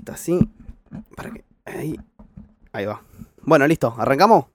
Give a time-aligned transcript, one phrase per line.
[0.00, 0.48] Está así.
[1.14, 1.44] Para que.
[1.66, 2.00] Ahí.
[2.72, 3.02] Ahí va.
[3.42, 3.94] Bueno, listo.
[3.98, 4.46] ¿Arrancamos?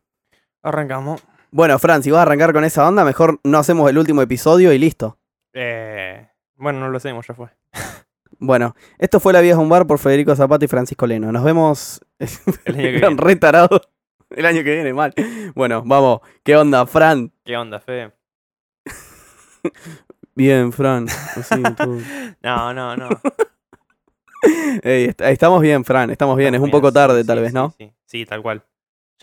[0.63, 1.23] Arrancamos.
[1.51, 4.73] Bueno, Fran, si vas a arrancar con esa onda, mejor no hacemos el último episodio
[4.73, 5.17] y listo.
[5.53, 7.49] Eh, bueno, no lo hacemos, ya fue.
[8.37, 11.31] Bueno, esto fue La Vida es un Bar por Federico Zapata y Francisco Leno.
[11.31, 12.01] Nos vemos.
[12.65, 13.15] El año que viene.
[13.17, 13.81] re tarados.
[14.29, 15.13] El año que viene, mal.
[15.55, 16.19] Bueno, vamos.
[16.43, 17.31] ¿Qué onda, Fran?
[17.45, 18.11] ¿Qué onda, Fede?
[20.35, 21.07] Bien, Fran.
[21.07, 21.63] Así.
[22.43, 23.07] No, no, no.
[24.83, 26.09] Ey, est- estamos bien, Fran.
[26.09, 26.53] Estamos bien.
[26.55, 27.73] Es un Estamos poco tarde, sí, tal sí, vez, ¿no?
[27.77, 28.63] Sí, sí, tal cual.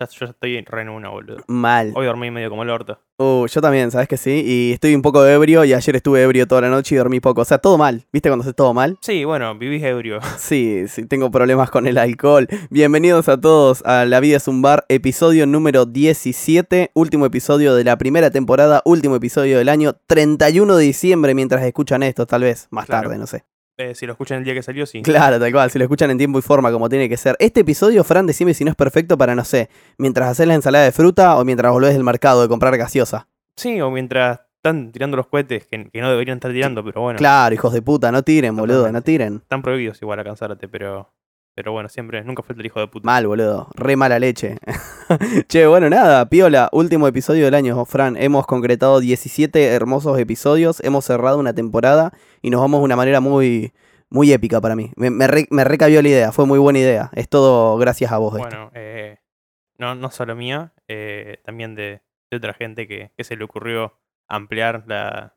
[0.01, 1.45] Ya, yo ya estoy re en una, boludo.
[1.49, 1.93] Mal.
[1.95, 2.99] Hoy dormí medio como el orto.
[3.19, 4.43] Uh, yo también, ¿sabes que sí?
[4.45, 7.43] Y estoy un poco ebrio y ayer estuve ebrio toda la noche y dormí poco.
[7.43, 8.07] O sea, todo mal.
[8.11, 8.97] ¿Viste cuando haces todo mal?
[9.03, 10.19] Sí, bueno, vivís ebrio.
[10.39, 12.49] Sí, sí, tengo problemas con el alcohol.
[12.71, 17.85] Bienvenidos a todos a La Vida es un Bar, episodio número 17, último episodio de
[17.85, 22.67] la primera temporada, último episodio del año 31 de diciembre, mientras escuchan esto, tal vez
[22.71, 23.09] más Claro.
[23.11, 23.45] tarde, no sé.
[23.79, 25.03] Eh, si lo escuchan el día que salió, sí.
[25.03, 27.37] Claro, tal cual, si lo escuchan en tiempo y forma como tiene que ser.
[27.39, 30.85] Este episodio, Fran, decime si no es perfecto para, no sé, mientras haces la ensalada
[30.85, 33.29] de fruta o mientras volvés del mercado de comprar gaseosa.
[33.57, 37.19] Sí, o mientras están tirando los cohetes que, que no deberían estar tirando, pero bueno.
[37.19, 39.37] Claro, hijos de puta, no tiren, boludo, no tiren.
[39.37, 41.13] Están prohibidos igual a cansarte, pero.
[41.55, 43.05] Pero bueno, siempre, nunca falta el hijo de puta.
[43.05, 43.69] Mal, boludo.
[43.75, 44.57] Re mala leche.
[45.49, 48.17] che, bueno, nada, Piola, último episodio del año, Fran.
[48.17, 53.21] Hemos concretado 17 hermosos episodios, hemos cerrado una temporada y nos vamos de una manera
[53.21, 53.73] muy,
[54.09, 54.93] muy épica para mí.
[54.97, 57.11] Me, me, re- me recabió la idea, fue muy buena idea.
[57.15, 58.39] Es todo gracias a vos.
[58.39, 59.19] Bueno, eh,
[59.77, 63.99] no, no solo mía, eh, también de, de otra gente que, que se le ocurrió
[64.27, 65.35] ampliar la,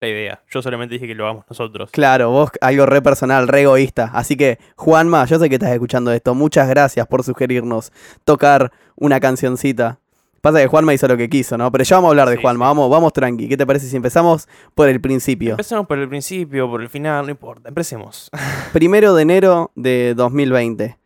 [0.00, 0.42] la idea.
[0.50, 1.90] Yo solamente dije que lo hagamos nosotros.
[1.90, 4.10] Claro, vos algo re personal, re egoísta.
[4.14, 6.34] Así que, Juanma, yo sé que estás escuchando esto.
[6.34, 7.92] Muchas gracias por sugerirnos
[8.24, 9.98] tocar una cancioncita.
[10.40, 11.72] Pasa que Juanma hizo lo que quiso, ¿no?
[11.72, 12.66] Pero ya vamos a hablar de Sí, Juanma.
[12.66, 12.68] sí.
[12.68, 13.48] Vamos, vamos tranqui.
[13.48, 15.50] ¿Qué te parece si empezamos por el principio?
[15.50, 17.68] Empecemos por el principio, por el final, no importa.
[17.68, 18.30] Empecemos.
[18.72, 20.96] Primero de enero de 2020.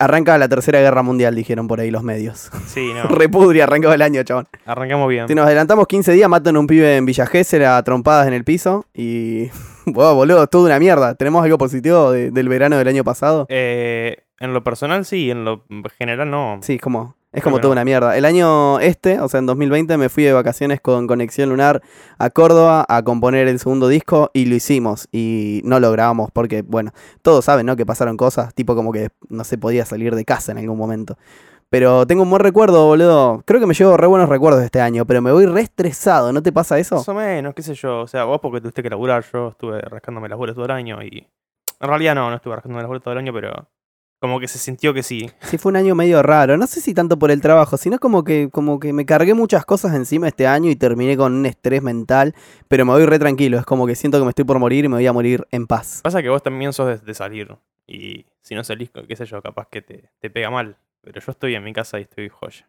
[0.00, 2.50] Arranca la tercera guerra mundial, dijeron por ahí los medios.
[2.66, 3.02] Sí, no.
[3.08, 4.46] Repudri, arrancó el año, chabón.
[4.64, 5.26] Arrancamos bien.
[5.26, 8.34] Si nos adelantamos 15 días, matan a un pibe en Villa Gesell a trompadas en
[8.34, 8.84] el piso.
[8.94, 9.48] Y.
[9.90, 11.14] Wow, boludo, todo una mierda.
[11.14, 13.46] ¿Tenemos algo positivo de- del verano del año pasado?
[13.48, 15.64] Eh, en lo personal sí, en lo
[15.98, 16.58] general no.
[16.62, 17.16] Sí, es como.
[17.38, 18.16] Es como toda una mierda.
[18.16, 21.82] El año este, o sea, en 2020, me fui de vacaciones con Conexión Lunar
[22.18, 25.08] a Córdoba a componer el segundo disco y lo hicimos.
[25.12, 27.76] Y no lo grabamos porque, bueno, todos saben, ¿no?
[27.76, 31.16] Que pasaron cosas, tipo como que no se podía salir de casa en algún momento.
[31.70, 33.42] Pero tengo un buen recuerdo, boludo.
[33.44, 36.32] Creo que me llevo re buenos recuerdos de este año, pero me voy re estresado,
[36.32, 36.96] ¿no te pasa eso?
[36.96, 38.00] Más o menos, qué sé yo.
[38.00, 41.02] O sea, vos porque tuviste que laburar, yo estuve rascándome las bolas todo el año
[41.02, 41.28] y.
[41.80, 43.68] En realidad no, no estuve rascándome las bolas todo el año, pero.
[44.20, 45.30] Como que se sintió que sí.
[45.42, 46.56] Sí, fue un año medio raro.
[46.56, 49.64] No sé si tanto por el trabajo, sino como que, como que me cargué muchas
[49.64, 52.34] cosas encima este año y terminé con un estrés mental.
[52.66, 53.58] Pero me voy re tranquilo.
[53.58, 55.68] Es como que siento que me estoy por morir y me voy a morir en
[55.68, 56.00] paz.
[56.02, 57.56] Pasa que vos también sos de, de salir.
[57.86, 60.76] Y si no salís, qué sé yo, capaz que te, te pega mal.
[61.00, 62.66] Pero yo estoy en mi casa y estoy joya.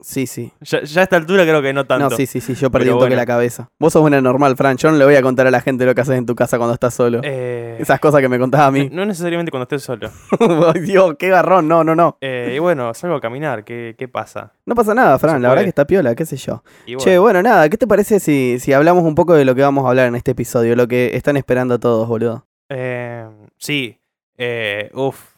[0.00, 0.52] Sí, sí.
[0.60, 2.10] Ya, ya a esta altura creo que no tanto.
[2.10, 2.54] No, sí, sí, sí.
[2.54, 3.16] Yo perdí Pero un toque bueno.
[3.20, 3.68] la cabeza.
[3.80, 4.76] Vos sos una normal, Fran.
[4.76, 6.56] Yo no le voy a contar a la gente lo que haces en tu casa
[6.56, 7.20] cuando estás solo.
[7.24, 8.88] Eh, Esas cosas que me contás a mí.
[8.92, 10.08] No necesariamente cuando estés solo.
[10.72, 11.66] Ay, Dios, qué garrón.
[11.66, 12.16] No, no, no.
[12.20, 13.64] Eh, y bueno, salgo a caminar.
[13.64, 14.52] ¿Qué, qué pasa?
[14.66, 15.42] No pasa nada, Fran.
[15.42, 16.62] La verdad que está piola, qué sé yo.
[16.98, 19.84] Che, bueno, nada, ¿qué te parece si, si hablamos un poco de lo que vamos
[19.84, 20.76] a hablar en este episodio?
[20.76, 22.46] Lo que están esperando todos, boludo.
[22.68, 23.26] Eh,
[23.56, 23.98] sí.
[24.36, 25.34] Eh, uf.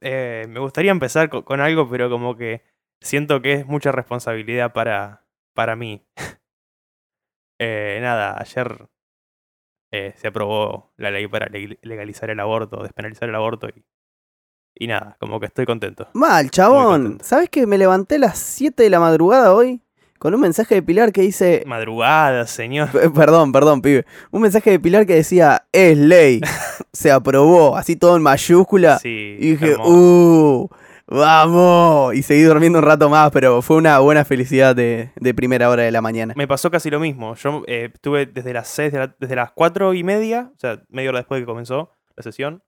[0.00, 2.62] Me gustaría empezar co- con, algo, pero como que
[3.02, 5.24] siento que es mucha responsabilidad para,
[5.54, 6.02] para mí.
[7.64, 8.88] Eh, nada, ayer
[9.92, 13.84] eh, se aprobó la ley para leg- legalizar el aborto, despenalizar el aborto y,
[14.74, 16.08] y nada, como que estoy contento.
[16.14, 17.02] Mal, chabón.
[17.02, 17.24] contento.
[17.24, 19.80] ¿Sabes que me levanté a las 7 de la madrugada hoy?
[20.18, 21.62] Con un mensaje de Pilar que dice.
[21.66, 22.90] Madrugada, señor.
[22.90, 24.06] P- Perdón, perdón, pibe.
[24.30, 26.40] Un mensaje de Pilar que decía: Es ley.
[26.92, 27.76] Se aprobó.
[27.76, 28.98] Así todo en mayúscula.
[28.98, 29.90] Sí, y dije: hermoso.
[29.92, 30.68] ¡Uh!
[31.12, 32.14] ¡Vamos!
[32.14, 35.82] Y seguí durmiendo un rato más, pero fue una buena felicidad de, de primera hora
[35.82, 36.32] de la mañana.
[36.36, 37.34] Me pasó casi lo mismo.
[37.34, 40.82] Yo eh, estuve desde las 6, de la- desde las 4 y media, o sea,
[40.88, 42.62] media hora después de que comenzó la sesión.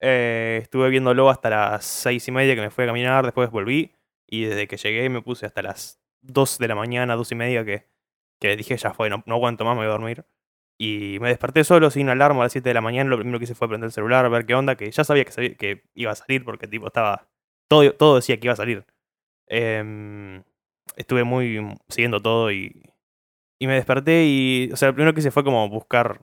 [0.00, 3.94] eh, estuve viéndolo hasta las 6 y media que me fui a caminar, después volví.
[4.28, 7.64] Y desde que llegué me puse hasta las 2 de la mañana, 2 y media,
[7.64, 7.88] que,
[8.40, 10.24] que dije ya fue, no, no aguanto más, me voy a dormir.
[10.78, 13.10] Y me desperté solo, sin alarma a las 7 de la mañana.
[13.10, 15.32] Lo primero que hice fue prender el celular, ver qué onda, que ya sabía que,
[15.32, 17.26] sabía- que iba a salir porque tipo estaba.
[17.68, 18.84] Todo, todo decía que iba a salir.
[19.48, 20.42] Em,
[20.96, 22.82] estuve muy siguiendo todo y,
[23.60, 26.20] y me desperté y, o sea, lo primero que hice fue como buscar,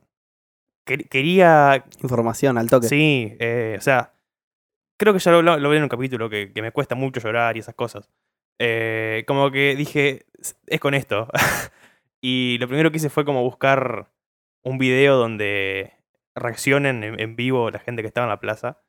[0.88, 2.88] quer- quería, Información al toque.
[2.88, 4.14] sí, eh, o sea,
[5.00, 7.20] creo que ya lo, lo, lo vi en un capítulo que, que me cuesta mucho
[7.20, 8.10] llorar y esas cosas.
[8.60, 11.28] Eh, como que dije, "Es- es con esto.
[12.22, 14.12] y lo primero que hice fue como buscar
[14.64, 15.94] un video donde
[16.36, 18.82] reaccionen en, en vivo la gente que estaba en la plaza.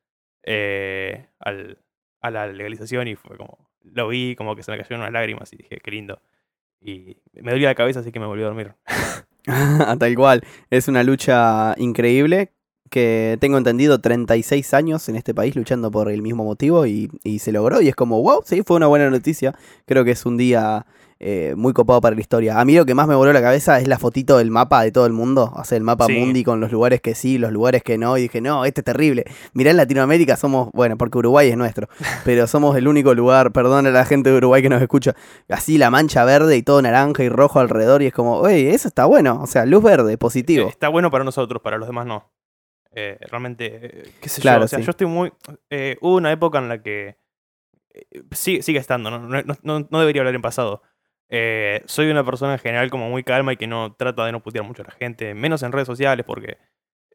[0.44, 1.78] eh, al-
[2.26, 5.52] a la legalización y fue como, lo vi, como que se me cayeron unas lágrimas
[5.52, 6.20] y dije, qué lindo.
[6.80, 8.74] Y me dolía la cabeza, así que me volví a dormir.
[9.98, 10.42] Tal cual.
[10.70, 12.52] Es una lucha increíble
[12.90, 17.40] que tengo entendido 36 años en este país luchando por el mismo motivo y, y
[17.40, 19.54] se logró y es como, wow, sí, fue una buena noticia.
[19.86, 20.86] Creo que es un día
[21.18, 22.60] eh, muy copado para la historia.
[22.60, 24.92] A mí lo que más me voló la cabeza es la fotito del mapa de
[24.92, 26.12] todo el mundo, o sea, el mapa Sí.
[26.12, 28.84] mundi con los lugares que sí, los lugares que no, y dije, no, este es
[28.84, 29.24] terrible.
[29.54, 31.88] Mirá en Latinoamérica somos, bueno, porque Uruguay es nuestro,
[32.24, 35.14] pero somos el único lugar, perdón a la gente de Uruguay que nos escucha,
[35.48, 38.86] así la mancha verde y todo naranja y rojo alrededor y es como, oye, eso
[38.88, 40.66] está bueno, o sea, luz verde, positivo.
[40.66, 42.30] Eh, Está bueno para nosotros, para los demás no.
[42.98, 44.84] Eh, realmente, eh, qué sé Claro, yo, o sea, sí.
[44.84, 45.32] yo estoy muy...
[46.00, 47.16] hubo una época en la que...
[48.32, 49.18] sigue, sigue estando, ¿no?
[49.20, 50.82] No, no- no debería hablar en pasado.
[51.28, 54.42] Eh, soy una persona en general como muy calma y que no trata de no
[54.42, 56.56] putear mucho a la gente, menos en redes sociales porque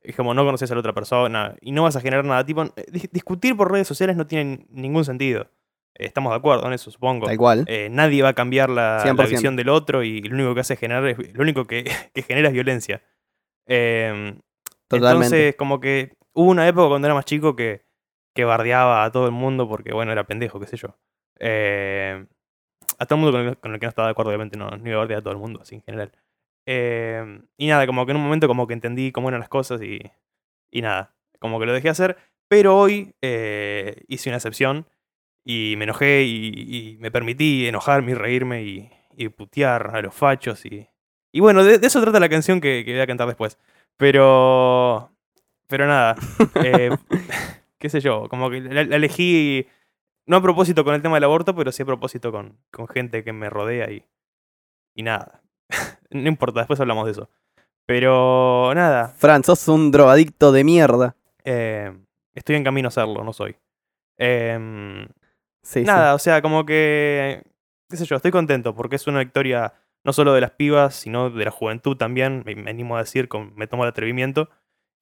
[0.03, 2.45] es como no conoces a la otra persona y no vas a generar nada.
[2.45, 5.43] Tipo, eh, dis- discutir por redes sociales no tiene ningún sentido.
[5.95, 7.27] Eh, estamos de acuerdo en eso, supongo.
[7.27, 7.65] Tal cual.
[7.67, 9.29] Eh, nadie va a cambiar la, la 100%.
[9.29, 12.21] visión del otro y lo único que hace es generar es- lo único que, que
[12.23, 13.01] genera es violencia.
[13.67, 14.39] Em,
[14.87, 15.25] Totalmente.
[15.25, 17.85] Entonces, como que hubo una época cuando era más chico que,
[18.35, 20.97] que bardeaba a todo el mundo porque, bueno, era pendejo, qué sé yo.
[21.39, 22.27] Em,
[23.01, 24.69] a todo el mundo con el, con el que no estaba de acuerdo, obviamente, no,
[24.69, 26.11] no iba a bardear a todo el mundo, así en general.
[26.67, 29.81] Em, y nada, como que en un momento como que entendí cómo eran las cosas
[29.81, 29.99] y,
[30.69, 32.17] y nada, como que lo dejé hacer.
[32.47, 34.85] Pero hoy eh, hice una excepción
[35.43, 36.51] y me enojé y,
[36.93, 40.87] y me permití enojarme y reírme y, y putear a los fachos y...
[41.33, 43.57] Y bueno, de, de eso trata la canción que, que voy a cantar después.
[43.97, 45.11] Pero...
[45.67, 46.15] Pero nada.
[46.63, 46.91] eh,
[47.79, 49.65] qué sé yo, como que la, la elegí
[50.25, 53.23] no a propósito con el tema del aborto, pero sí a propósito con, con gente
[53.23, 54.05] que me rodea y...
[54.95, 55.41] Y nada.
[56.09, 57.29] no importa, después hablamos de eso.
[57.85, 61.15] Pero nada, Fran, sos un drogadicto de mierda.
[61.43, 61.91] eh,
[62.35, 63.55] estoy en camino a hacerlo, no soy.
[64.17, 65.07] Em,
[65.63, 65.85] Sí, sí.
[65.85, 67.43] Nada, o sea, como que,
[67.87, 71.29] qué sé yo, estoy contento porque es una victoria no solo de las pibas, sino
[71.29, 74.49] de la juventud también, me, me animo a decir, con- me tomo el atrevimiento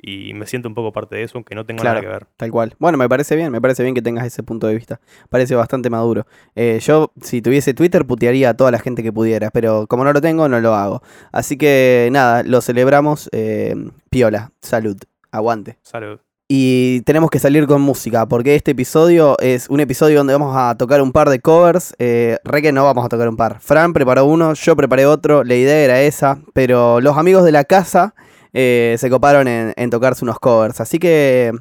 [0.02, 2.28] y me siento un poco parte de eso, aunque no tengo nada que ver.
[2.38, 2.74] Tal cual.
[2.80, 5.00] Bueno, me parece bien, me parece bien que tengas ese punto de vista.
[5.30, 6.26] Parece bastante maduro.
[6.56, 10.14] Eh, yo, si tuviese Twitter, putearía a toda la gente que pudiera, pero como no
[10.14, 11.02] lo tengo, no lo hago.
[11.32, 13.30] Así que nada, lo celebramos.
[13.32, 13.76] eh,
[14.10, 14.98] piola, salud,
[15.32, 15.78] aguante.
[15.82, 16.20] Salud.
[16.52, 20.76] Y tenemos que salir con música, porque este episodio es un episodio donde vamos a
[20.76, 21.94] tocar un par de covers.
[22.00, 23.60] Eh, re que no vamos a tocar un par.
[23.60, 27.66] Fran preparó uno, yo preparé otro, la idea era esa, pero los amigos de la
[27.66, 28.16] casa
[28.54, 30.80] eh, se coparon en, en tocarse unos covers.
[30.82, 31.52] Así que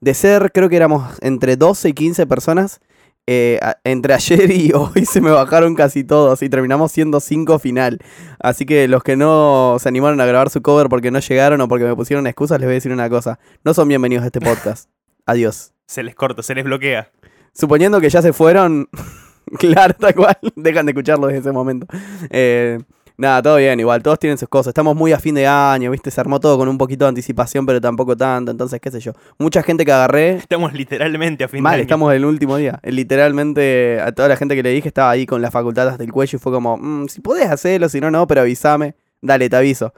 [0.00, 2.80] de ser, creo que éramos entre 12 y 15 personas,
[3.28, 7.58] eh, a- entre ayer y hoy se me bajaron casi todos y terminamos siendo 5
[7.60, 7.98] final.
[8.40, 11.68] Así que los que no se animaron a grabar su cover porque no llegaron o
[11.68, 13.38] porque me pusieron excusas, les voy a decir una cosa.
[13.64, 14.88] No son bienvenidos a este podcast.
[15.26, 15.72] Adiós.
[15.86, 17.10] Se les corta, se les bloquea.
[17.54, 18.88] Suponiendo que ya se fueron,
[19.58, 21.86] claro, tal cual, dejan de escucharlo desde ese momento.
[22.30, 22.78] Eh,
[23.16, 24.68] nada, todo bien, igual, todos tienen sus cosas.
[24.70, 26.10] Estamos muy a fin de año, ¿viste?
[26.10, 28.50] Se armó todo con un poquito de anticipación, pero tampoco tanto.
[28.50, 29.12] Entonces, qué sé yo.
[29.38, 31.82] Mucha gente que agarré, Estamos literalmente a fin de Mal, año.
[31.82, 32.80] estamos el último día.
[32.82, 36.10] Literalmente, a toda la gente que le dije estaba ahí con la facultad hasta el
[36.12, 38.94] cuello y fue como, "Mm, si podés hacerlo, si no, no, pero avísame.
[39.20, 39.92] Dale, te aviso.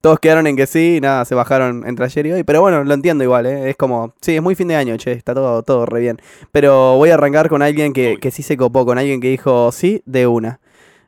[0.00, 2.42] Todos quedaron en que sí, y nada, se bajaron entre ayer y hoy.
[2.42, 3.68] Pero bueno, lo entiendo igual, ¿eh?
[3.68, 6.16] Es como, sí, es muy fin de año, che, está todo, todo re bien.
[6.52, 9.70] Pero voy a arrancar con alguien que, que sí se copó, con alguien que dijo
[9.72, 10.58] sí de una.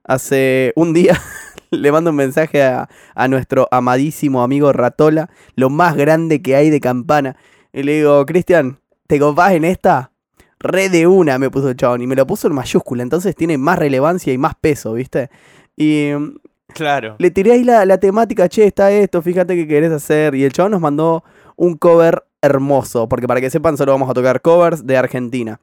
[0.04, 1.18] Hace un día
[1.72, 6.70] le mando un mensaje a, a nuestro amadísimo amigo Ratola, lo más grande que hay
[6.70, 7.36] de campana.
[7.72, 10.12] Y le digo, Cristian, ¿te copás en esta?
[10.60, 13.58] Re de una me puso el chabón y me lo puso en mayúscula, entonces tiene
[13.58, 15.28] más relevancia y más peso, ¿viste?
[15.76, 16.36] Y mm,
[16.74, 17.16] Claro.
[17.18, 20.34] le tiré ahí la, la temática, che, está esto, fíjate qué querés hacer.
[20.34, 21.24] Y el chabón nos mandó
[21.56, 25.60] un cover hermoso, porque para que sepan, solo vamos a tocar covers de Argentina.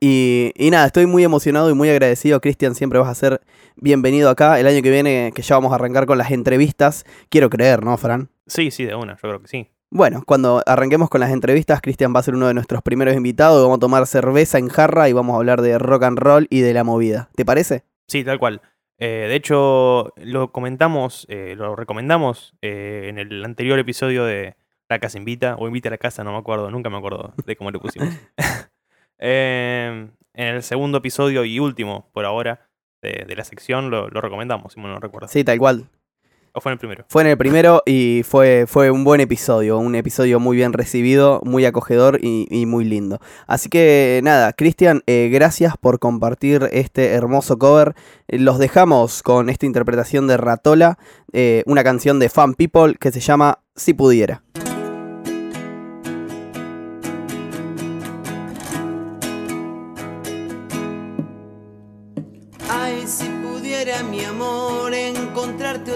[0.00, 2.40] Y, y nada, estoy muy emocionado y muy agradecido.
[2.40, 3.40] Cristian, siempre vas a ser
[3.76, 4.58] bienvenido acá.
[4.58, 7.96] El año que viene, que ya vamos a arrancar con las entrevistas, quiero creer, ¿no,
[7.96, 8.30] Fran?
[8.46, 9.68] Sí, sí, de una, yo creo que sí.
[9.90, 13.62] Bueno, cuando arranquemos con las entrevistas, Cristian va a ser uno de nuestros primeros invitados.
[13.62, 16.62] Vamos a tomar cerveza en jarra y vamos a hablar de rock and roll y
[16.62, 17.28] de la movida.
[17.36, 17.84] ¿Te parece?
[18.08, 18.60] Sí, tal cual.
[18.98, 24.56] Eh, de hecho, lo comentamos, eh, lo recomendamos eh, en el anterior episodio de
[24.88, 27.54] La Casa Invita, o Invita a la Casa, no me acuerdo, nunca me acuerdo de
[27.54, 28.08] cómo le pusimos.
[29.18, 32.68] Eh, en el segundo episodio y último, por ahora,
[33.02, 35.28] de, de la sección, lo, lo recomendamos, si no recuerdo.
[35.28, 35.88] Sí, tal cual.
[36.56, 37.04] ¿O fue en el primero?
[37.08, 41.40] Fue en el primero y fue, fue un buen episodio, un episodio muy bien recibido,
[41.44, 43.18] muy acogedor y, y muy lindo.
[43.48, 47.94] Así que nada, Cristian, eh, gracias por compartir este hermoso cover.
[48.28, 50.96] Eh, Los dejamos con esta interpretación de Ratola,
[51.32, 54.44] eh, una canción de Fan People que se llama Si pudiera.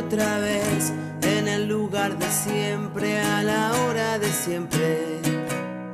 [0.09, 5.21] Otra vez en el lugar de siempre, a la hora de siempre,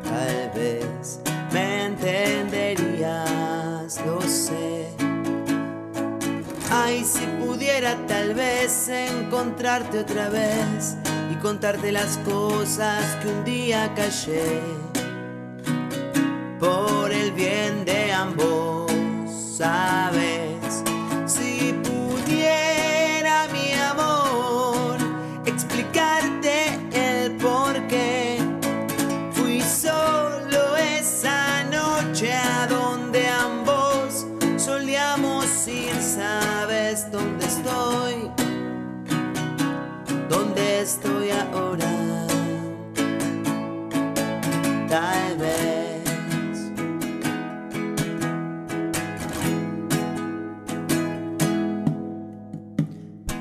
[0.05, 1.19] tal vez
[1.53, 4.87] me entenderías, lo sé.
[6.71, 10.95] Ay, si pudiera tal vez encontrarte otra vez
[11.33, 14.61] y contarte las cosas que un día callé
[16.61, 18.93] por el bien de ambos,
[19.59, 20.44] sabes.
[44.95, 46.71] Tal vez.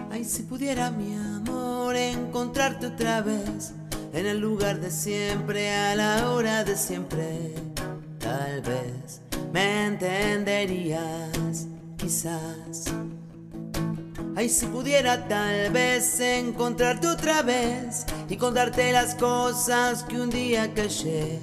[0.10, 3.74] Ay, si pudiera mi amor encontrarte otra vez
[4.14, 7.54] en el lugar de siempre, a la hora de siempre,
[8.18, 9.22] tal vez
[9.54, 11.68] me entenderías,
[11.98, 12.86] quizás.
[14.36, 20.74] Ay, si pudiera tal vez encontrarte otra vez y contarte las cosas que un día
[20.74, 21.40] callé.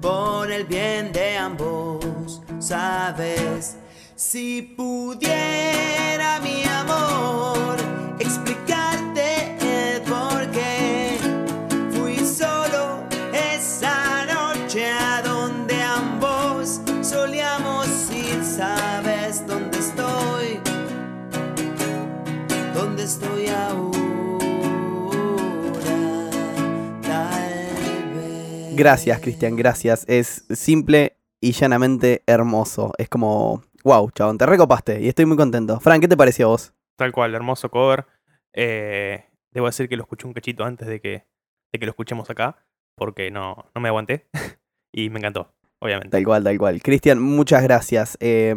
[0.00, 3.76] Por el bien de ambos, sabes.
[4.16, 6.63] Si pudiera mi
[28.76, 30.04] Gracias, Cristian, gracias.
[30.08, 32.92] Es simple y llanamente hermoso.
[32.98, 35.78] Es como, wow, chabón, te recopaste y estoy muy contento.
[35.78, 36.74] Fran, ¿qué te pareció a vos?
[36.96, 38.06] Tal cual, hermoso cover.
[38.52, 41.24] Eh, debo decir que lo escuché un cachito antes de que,
[41.72, 42.66] de que lo escuchemos acá,
[42.96, 44.26] porque no, no me aguanté
[44.92, 46.10] y me encantó, obviamente.
[46.10, 46.82] Tal cual, tal cual.
[46.82, 48.16] Cristian, muchas gracias.
[48.20, 48.54] Eh,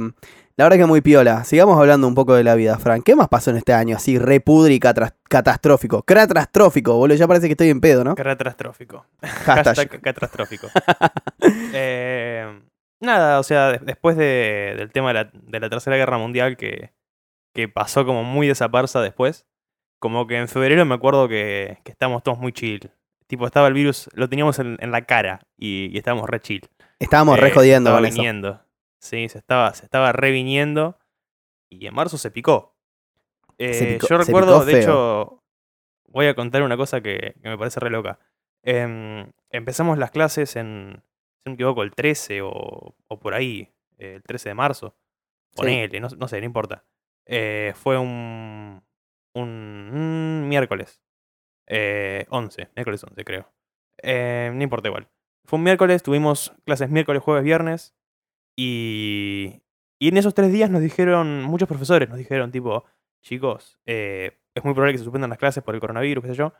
[0.58, 1.44] la verdad que muy piola.
[1.44, 3.02] Sigamos hablando un poco de la vida, Fran.
[3.04, 6.02] ¿Qué más pasó en este año así, repudri y catastrófico?
[6.04, 7.16] Catastrófico, boludo.
[7.16, 8.16] Ya parece que estoy en pedo, ¿no?
[8.16, 9.06] Catastrófico.
[9.22, 10.02] Hashtag.
[10.02, 10.68] Catastrófico.
[11.74, 12.60] Eh,
[13.00, 16.58] nada, o sea, de- después de- del tema de la, de la Tercera Guerra Mundial
[16.58, 16.92] que,
[17.54, 19.46] que pasó como muy desaparsa después,
[20.00, 22.92] como que en febrero me acuerdo que, que estábamos todos muy chill.
[23.28, 26.68] Tipo, estaba el virus, lo teníamos en, en la cara y, y estábamos re chill.
[27.00, 28.18] Estábamos Eh, re jodiendo con eso.
[29.00, 30.98] Sí, se estaba, se estaba reviniendo
[31.70, 32.76] y en marzo se picó.
[33.60, 35.44] Se Eh, picó- yo recuerdo, picó de hecho,
[36.08, 38.20] voy a contar una cosa que, que me parece re loca.
[38.64, 41.02] Em, empezamos las clases en,
[41.38, 42.52] si no me equivoco, el 13 o,
[43.08, 44.96] o por ahí, eh, el 13 de marzo.
[45.56, 46.84] Ponele, no, no sé, no importa.
[47.26, 48.84] Eh, fue un,
[49.34, 49.44] un,
[49.94, 51.02] un miércoles.
[51.68, 53.52] Eh, 11, miércoles 11 creo.
[54.04, 55.08] No importa igual.
[55.46, 57.96] Fue un miércoles, tuvimos clases miércoles, jueves, viernes.
[58.58, 59.62] Y,
[60.00, 62.84] y en esos tres días nos dijeron, muchos profesores nos dijeron, tipo,
[63.22, 66.36] chicos, eh, es muy probable que se suspendan las clases por el coronavirus, qué sé
[66.36, 66.54] yo.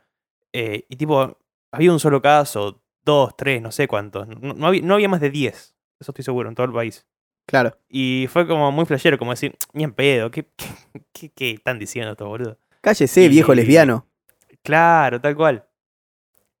[0.52, 1.36] Eh, y tipo,
[1.72, 4.28] había un solo caso, dos, tres, no sé cuántos.
[4.28, 7.04] No, no había, no había más de diez, eso estoy seguro, en todo el país.
[7.46, 7.76] Claro.
[7.88, 10.66] Y fue como muy flashero, como decir, ni en pedo, ¿qué, qué,
[11.12, 12.58] qué- qué están diciendo estos boludo?
[12.80, 14.06] Cállese, Y- viejo lesbiano.
[14.62, 15.66] Claro, tal cual.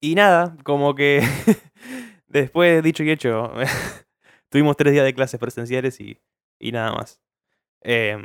[0.00, 1.20] Y nada, como que
[2.26, 3.52] después, dicho y hecho,
[4.48, 6.20] tuvimos tres días de clases presenciales y,
[6.58, 7.20] y nada más.
[7.80, 8.24] Em,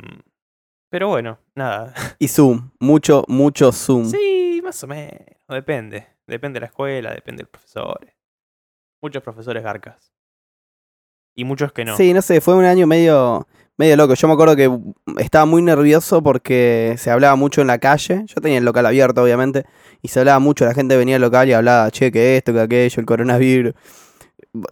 [0.90, 1.94] pero bueno, nada.
[2.18, 2.70] Y Zoom.
[2.78, 4.10] Mucho, mucho Zoom.
[4.10, 5.20] Sí, más o menos.
[5.48, 6.06] Depende.
[6.26, 8.14] Depende de la escuela, depende de los profesores.
[9.02, 10.12] Muchos profesores garcas.
[11.34, 11.96] Y muchos que no.
[11.96, 14.14] Sí, no sé, fue un año medio, medio loco.
[14.14, 14.70] Yo me acuerdo que
[15.18, 18.22] estaba muy nervioso porque se hablaba mucho en la calle.
[18.26, 19.66] Yo tenía el local abierto, obviamente,
[20.00, 20.64] y se hablaba mucho.
[20.64, 23.74] La gente venía al local y hablaba, che, que esto, que aquello, el coronavirus.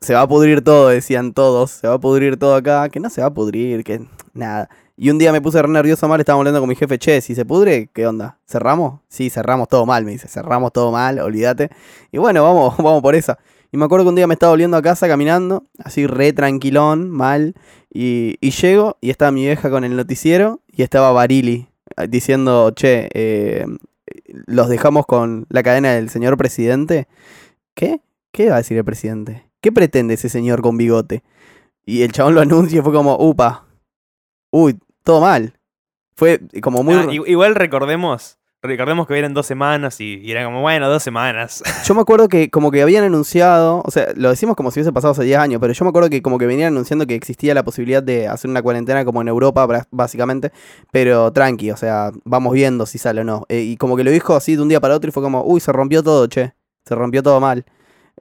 [0.00, 1.70] Se va a pudrir todo, decían todos.
[1.70, 2.88] Se va a pudrir todo acá.
[2.88, 4.68] Que no se va a pudrir, que nada.
[4.96, 7.34] Y un día me puse re nervioso mal, estábamos hablando con mi jefe, che, si
[7.34, 8.38] se pudre, ¿qué onda?
[8.46, 9.00] ¿Cerramos?
[9.08, 11.70] Sí, cerramos todo mal, me dice, cerramos todo mal, olvídate.
[12.12, 13.38] Y bueno, vamos, vamos por esa.
[13.72, 17.10] Y me acuerdo que un día me estaba volviendo a casa caminando, así re tranquilón,
[17.10, 17.54] mal,
[17.92, 22.70] y, y llego y estaba mi vieja con el noticiero y estaba Barili eh, diciendo,
[22.72, 23.66] che, eh,
[24.46, 27.08] los dejamos con la cadena del señor presidente.
[27.74, 28.02] ¿Qué?
[28.30, 29.51] ¿Qué va a decir el presidente?
[29.62, 31.22] ¿Qué pretende ese señor con bigote?
[31.86, 33.64] Y el chabón lo anuncia y fue como, upa,
[34.50, 35.58] uy, todo mal.
[36.14, 36.94] Fue como muy...
[36.94, 41.64] Ah, igual recordemos, Recordemos que vienen dos semanas y, y era como, bueno, dos semanas.
[41.84, 44.92] Yo me acuerdo que como que habían anunciado, o sea, lo decimos como si hubiese
[44.92, 47.54] pasado hace 10 años, pero yo me acuerdo que como que venían anunciando que existía
[47.54, 50.52] la posibilidad de hacer una cuarentena como en Europa, básicamente,
[50.92, 53.46] pero tranqui, o sea, vamos viendo si sale o no.
[53.48, 55.42] Eh, y como que lo dijo así de un día para otro y fue como,
[55.42, 56.54] uy, se rompió todo, che,
[56.86, 57.64] se rompió todo mal.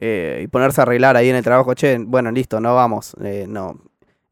[0.03, 3.45] Eh, y ponerse a arreglar ahí en el trabajo, che, bueno, listo, no vamos, eh,
[3.47, 3.79] no.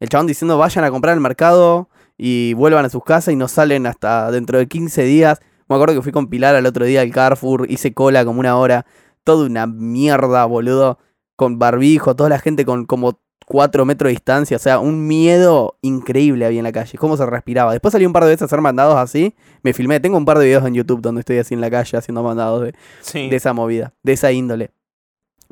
[0.00, 3.46] El chabón diciendo, vayan a comprar al mercado y vuelvan a sus casas y no
[3.46, 5.40] salen hasta dentro de 15 días.
[5.68, 8.56] Me acuerdo que fui con Pilar al otro día al Carrefour, hice cola como una
[8.56, 8.84] hora,
[9.22, 10.98] toda una mierda, boludo,
[11.36, 15.76] con barbijo, toda la gente con como 4 metros de distancia, o sea, un miedo
[15.82, 17.72] increíble había en la calle, cómo se respiraba.
[17.72, 20.38] Después salí un par de veces a hacer mandados así, me filmé, tengo un par
[20.38, 23.28] de videos en YouTube donde estoy así en la calle haciendo mandados de, Sí.
[23.28, 24.70] de esa movida, de esa índole.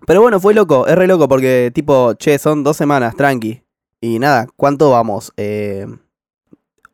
[0.07, 3.63] Pero bueno, fue loco, es re loco porque tipo, che, son dos semanas, tranqui.
[4.01, 5.33] Y nada, ¿cuánto vamos?
[5.37, 5.87] Eh,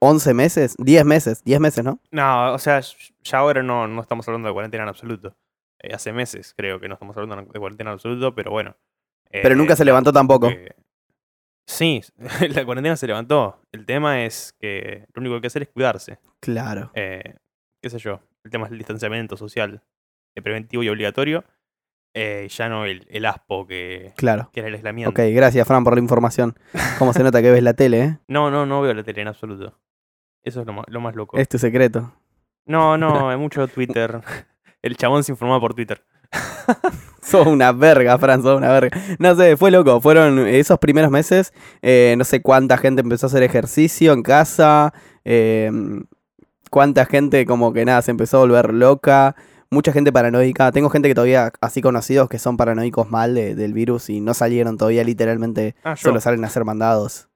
[0.01, 0.77] ¿11 meses?
[0.79, 1.45] ¿10 meses?
[1.45, 2.01] ¿10 meses, no?
[2.11, 2.81] No, o sea,
[3.23, 5.37] ya ahora no, no estamos hablando de cuarentena en absoluto.
[5.81, 8.77] Eh, hace meses creo que no estamos hablando de cuarentena en absoluto, pero bueno.
[9.31, 10.51] Pero Eh, nunca se levantó tampoco.
[11.67, 12.03] Sí,
[12.55, 13.61] la cuarentena se levantó.
[13.73, 16.19] El tema es que lo único que hay que hacer es cuidarse.
[16.41, 16.91] Claro.
[16.95, 17.37] Eh,
[17.83, 18.21] ¿Qué sé yo?
[18.45, 19.83] El tema es el distanciamiento social
[20.35, 21.45] preventivo y obligatorio.
[22.15, 24.49] Eh, ya no el, el aspo que, Claro.
[24.53, 25.11] que era el aislamiento.
[25.11, 26.57] Ok, gracias Fran por la información.
[26.99, 28.19] ¿Cómo se nota que ves la tele, eh?
[28.29, 29.79] No, no, no veo la tele en absoluto.
[30.43, 31.37] Eso es lo más, lo más loco.
[31.37, 32.15] Es tu secreto.
[32.67, 34.21] No, no, hay mucho Twitter.
[34.83, 36.03] El chabón se informó por Twitter.
[37.23, 38.99] Sos una verga, Fran, sos una verga.
[39.19, 40.01] No sé, fue loco.
[40.01, 44.93] Fueron esos primeros meses, eh, no sé cuánta gente empezó a hacer ejercicio en casa,
[45.25, 45.71] eh,
[46.71, 49.37] cuánta gente como que nada se empezó a volver loca,
[49.75, 50.73] mucha gente paranoica.
[50.73, 54.33] Tengo gente que todavía, así conocidos, que son paranoicos mal de- del virus y no
[54.33, 57.29] salieron todavía literalmente, Ah, solo salen a hacer mandados.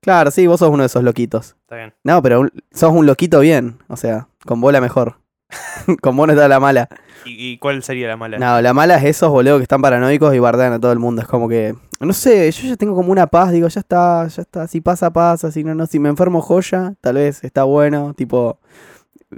[0.00, 1.56] Claro, sí, vos sos uno de esos loquitos.
[1.62, 1.94] Está bien.
[2.04, 5.18] No, pero un- sos un loquito bien, o sea, con bola mejor.
[6.02, 6.88] con vos no está la mala.
[7.24, 8.38] ¿Y, y cuál sería la mala?
[8.38, 11.22] No, la mala es esos boludo que están paranoicos y bardean a todo el mundo.
[11.22, 14.42] Es como que, no sé, yo ya tengo como una paz, digo, ya está, ya
[14.42, 18.12] está, si pasa, pasa, si no, no, si me enfermo joya, tal vez está bueno,
[18.14, 18.58] tipo,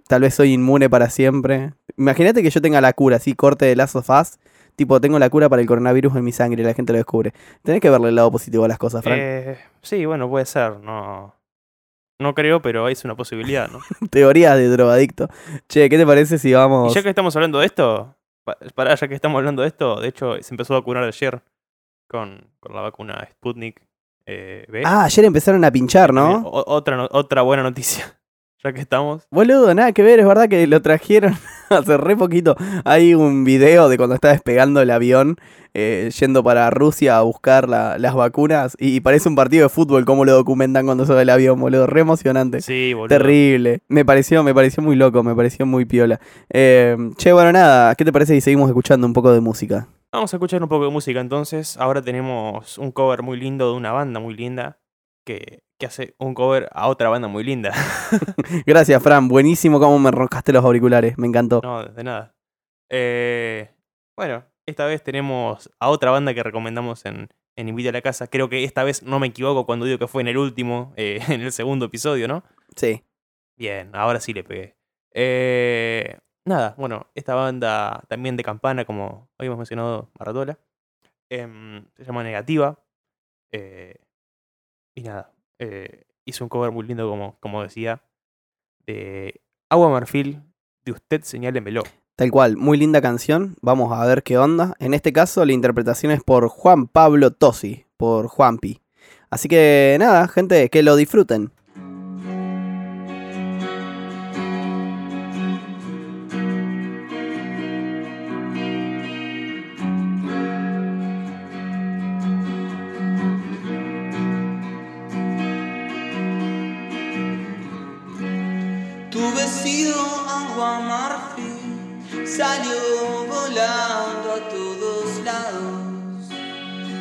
[0.08, 1.72] tal vez soy inmune para siempre.
[1.96, 4.38] Imagínate que yo tenga la cura, así, corte de Last of Us,
[4.76, 7.32] tipo, tengo la cura para el coronavirus en mi sangre y la gente lo descubre.
[7.62, 9.18] Tenés que verle el lado positivo a las cosas, Frank.
[9.20, 10.78] Eh, sí, bueno, puede ser.
[10.80, 11.34] No,
[12.20, 13.80] no creo, pero es una posibilidad, ¿no?
[14.10, 15.28] Teoría de drogadicto.
[15.68, 16.94] Che, ¿qué te parece si y vamos...
[16.94, 20.08] ya que estamos hablando de esto, pa- pará, ya que estamos hablando de esto, de
[20.08, 21.42] hecho, se empezó a vacunar ayer
[22.08, 23.82] con, con la vacuna Sputnik
[24.26, 24.82] eh, B.
[24.84, 26.42] Ah, ayer empezaron a pinchar, ¿no?
[26.42, 28.15] o- otra, no- otra buena noticia.
[28.64, 29.26] Ya que estamos.
[29.30, 31.34] Boludo, nada que ver, es verdad que lo trajeron
[31.70, 32.56] hace re poquito.
[32.84, 35.36] Hay un video de cuando está despegando el avión,
[35.74, 40.04] eh, yendo para Rusia a buscar la- las vacunas, y parece un partido de fútbol
[40.06, 42.62] como lo documentan cuando sube el avión, boludo, re emocionante.
[42.62, 43.08] Sí, boludo.
[43.08, 43.80] Terrible.
[43.88, 46.18] Me pareció, me pareció muy loco, me pareció muy piola.
[46.48, 49.86] Eh, che, bueno, nada, ¿qué te parece si seguimos escuchando un poco de música?
[50.12, 51.76] Vamos a escuchar un poco de música entonces.
[51.76, 54.78] Ahora tenemos un cover muy lindo de una banda muy linda
[55.26, 57.72] que, que hace un cover a otra banda muy linda.
[58.66, 61.60] Gracias, Fran, buenísimo cómo me roncaste los auriculares, me encantó.
[61.62, 62.34] no, de nada.
[62.90, 63.70] Eh,
[64.16, 68.28] bueno, esta vez tenemos a otra banda que recomendamos en, en Invita a la Casa.
[68.28, 71.20] Creo que esta vez no me equivoco cuando digo que fue en el último, eh,
[71.28, 72.42] en el segundo episodio, ¿no?
[72.74, 73.04] Sí.
[73.58, 74.76] Bien, ahora sí le pegué.
[75.12, 80.58] Eh, nada, bueno, esta banda también de campana, como habíamos mencionado, Maratola,
[81.30, 82.78] em, se llama Negativa.
[84.98, 88.02] y nada, eh, hizo un cover muy lindo, como, como decía,
[88.86, 89.40] de
[89.70, 90.42] Agua Marfil,
[90.84, 91.82] de Usted Señálemelo.
[92.16, 93.56] Tal cual, muy linda canción.
[93.60, 94.74] Vamos a ver qué onda.
[94.78, 98.80] En este caso, la interpretación es por Juan Pablo Tosi, por Juanpi.
[99.28, 101.52] Así que nada, gente, que lo disfruten.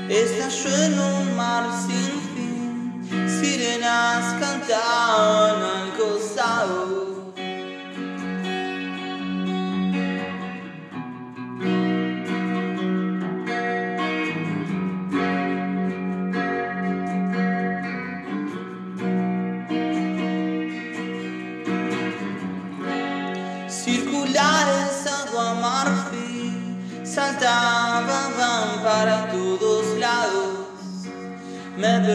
[0.08, 7.05] Estalló en un mar sin fin, sirenas cantaban al costado.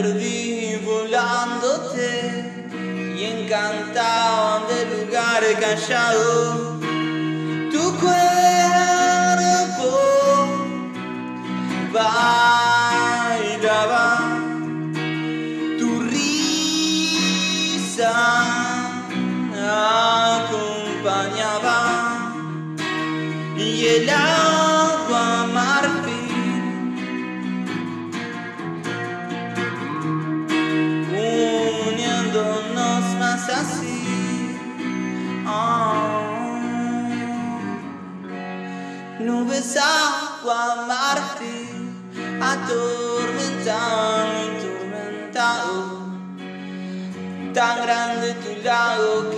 [0.01, 2.43] Perdí volándote
[3.15, 6.70] y encantaban del lugar callado.
[47.53, 49.30] Tan grande tu lago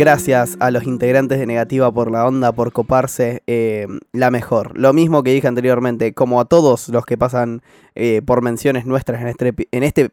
[0.00, 4.78] Gracias a los integrantes de Negativa por la onda, por coparse, eh, la mejor.
[4.78, 7.60] Lo mismo que dije anteriormente, como a todos los que pasan
[7.94, 9.54] eh, por menciones nuestras en este...
[9.72, 10.08] En este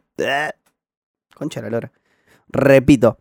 [1.34, 1.90] Concha la lora.
[2.48, 3.16] Repito.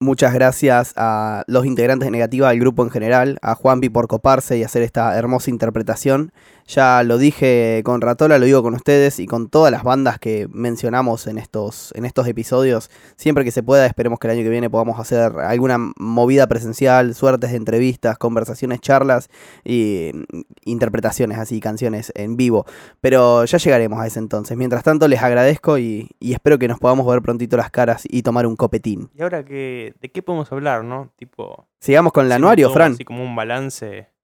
[0.00, 4.58] Muchas gracias a los integrantes de Negativa, al grupo en general, a Juanpi por coparse
[4.58, 6.32] y hacer esta hermosa interpretación.
[6.66, 10.48] Ya lo dije con Ratola, lo digo con ustedes y con todas las bandas que
[10.50, 12.90] mencionamos en estos, en estos episodios.
[13.16, 17.14] Siempre que se pueda, esperemos que el año que viene podamos hacer alguna movida presencial,
[17.14, 19.28] suertes de entrevistas, conversaciones, charlas
[19.64, 22.66] y mm, interpretaciones así, canciones en vivo.
[23.00, 24.56] Pero ya llegaremos a ese entonces.
[24.56, 28.22] Mientras tanto, les agradezco y, y espero que nos podamos ver prontito las caras y
[28.22, 29.08] tomar un copetín.
[29.14, 31.12] Y ahora que, ¿de qué podemos hablar, no?
[31.16, 31.68] Tipo.
[31.78, 32.92] Sigamos con el anuario, todo Fran.
[32.94, 34.15] Así como un balance.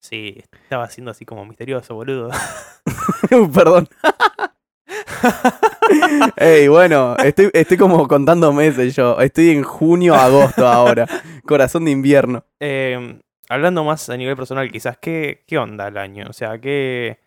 [0.00, 2.30] Sí, estaba siendo así como misterioso, boludo.
[3.54, 3.88] Perdón.
[6.36, 9.20] Ey, bueno, estoy, estoy como contando meses yo.
[9.20, 11.06] Estoy en junio, agosto ahora.
[11.44, 12.44] Corazón de invierno.
[12.58, 16.26] Eh, hablando más a nivel personal, quizás, ¿qué, ¿qué onda el año?
[16.28, 17.18] O sea, ¿qué.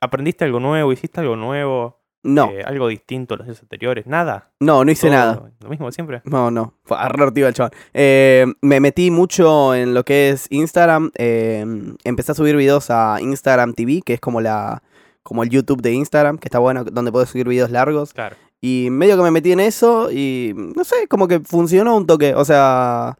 [0.00, 0.92] ¿Aprendiste algo nuevo?
[0.92, 1.97] ¿Hiciste algo nuevo?
[2.28, 4.06] No, Eh, ¿Algo distinto a los años anteriores?
[4.06, 4.50] ¿Nada?
[4.60, 5.50] no, no hice Todo nada.
[5.60, 6.20] Lo mismo siempre.
[6.24, 6.74] No, no.
[6.84, 7.72] Fue ortigo el chaval.
[7.94, 11.10] Eh, me metí mucho en lo que es Instagram.
[11.16, 11.64] eh,
[12.04, 14.82] empecé a subir videos a Instagram TV, que es como la
[15.22, 18.14] como el YouTube de Instagram, que está bueno, donde puedes subir videos largos.
[18.14, 18.36] Claro.
[18.62, 22.34] Y medio que me metí en eso y no sé, como que funcionó un toque.
[22.34, 23.18] O sea,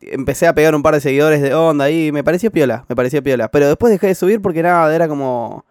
[0.00, 3.22] empecé a pegar un par de seguidores de onda y me pareció piola, me pareció
[3.22, 3.48] piola.
[3.48, 5.64] Pero después dejé de subir porque nada, era como...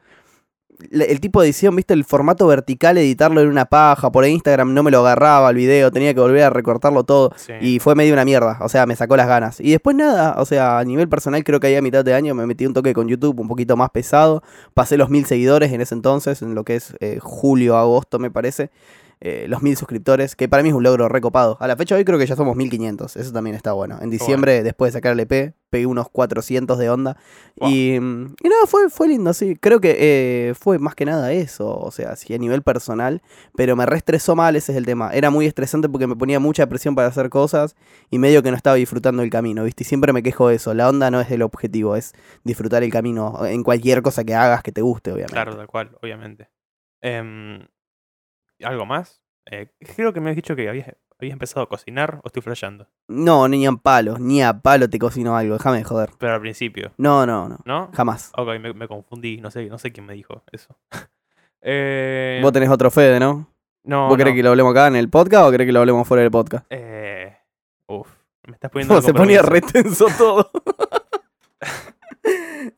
[0.91, 4.83] El tipo de edición, viste, el formato vertical, editarlo en una paja, por Instagram no
[4.83, 7.31] me lo agarraba el video, tenía que volver a recortarlo todo.
[7.35, 7.53] Sí.
[7.61, 9.59] Y fue medio una mierda, o sea, me sacó las ganas.
[9.59, 12.35] Y después nada, o sea, a nivel personal creo que ahí a mitad de año
[12.35, 14.43] me metí un toque con YouTube un poquito más pesado.
[14.73, 18.31] Pasé los mil seguidores en ese entonces, en lo que es eh, julio, agosto me
[18.31, 18.69] parece.
[19.25, 21.57] Eh, los mil suscriptores, que para mí es un logro recopado.
[21.59, 23.97] A la fecha de hoy creo que ya somos 1500, eso también está bueno.
[23.99, 27.17] En diciembre, después de sacar el EP, pegué unos 400 de onda.
[27.57, 27.69] Wow.
[27.71, 29.55] Y, mm, y nada, fue, fue lindo, sí.
[29.55, 33.23] Creo que eh, fue más que nada eso, o sea, sí, a nivel personal.
[33.55, 35.09] Pero me reestresó mal, ese es el tema.
[35.11, 37.75] Era muy estresante porque me ponía mucha presión para hacer cosas
[38.11, 39.83] y medio que no estaba disfrutando el camino, ¿viste?
[39.83, 40.75] Y siempre me quejo de eso.
[40.75, 44.61] La onda no es el objetivo, es disfrutar el camino en cualquier cosa que hagas
[44.61, 45.33] que te guste, obviamente.
[45.33, 46.49] Claro, tal cual, obviamente.
[47.01, 47.59] Em,
[48.63, 49.21] ¿Algo más?
[49.51, 50.87] Eh, creo que me has dicho que habías
[51.17, 52.87] habías empezado a cocinar o estoy flasheando.
[53.07, 56.09] No, ni a palo, ni a palo te cocino algo, déjame de joder.
[56.17, 57.89] Pero al principio, No, no, no, ¿no?
[57.93, 58.31] jamás.
[58.37, 60.77] Ok, me, me confundí, no sé, no sé quién me dijo eso.
[61.61, 63.47] eh, Vos tenés otro Fede, ¿no?
[63.83, 64.35] no, ¿Vos querés no.
[64.37, 66.65] que lo hablemos acá en el podcast o querés que lo hablemos fuera del podcast?
[66.69, 67.37] Eh,
[67.87, 68.09] uf,
[68.47, 69.67] me estás poniendo No, en se ponía compromiso.
[69.73, 70.51] re tenso todo.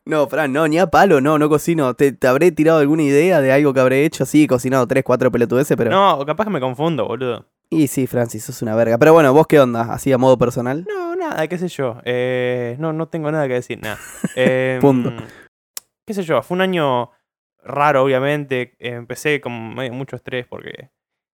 [0.08, 1.94] no, Fran, no, ni a palo, no, no cocino.
[1.94, 4.24] ¿Te, te habré tirado alguna idea de algo que habré hecho?
[4.26, 5.90] Sí, he cocinado tres, cuatro pelotudeces, pero...
[5.90, 7.46] No, capaz que me confundo, boludo.
[7.70, 8.96] Y sí, Francis, sos una verga.
[8.98, 9.92] Pero bueno, ¿vos qué onda?
[9.92, 10.86] ¿Así a modo personal?
[10.88, 12.00] No, nada, qué sé yo.
[12.04, 13.98] Eh, no, no tengo nada que decir, nada.
[14.36, 15.12] Eh, Punto.
[16.06, 17.10] Qué sé yo, fue un año
[17.62, 18.74] raro, obviamente.
[18.78, 20.90] Empecé con medio- mucho estrés porque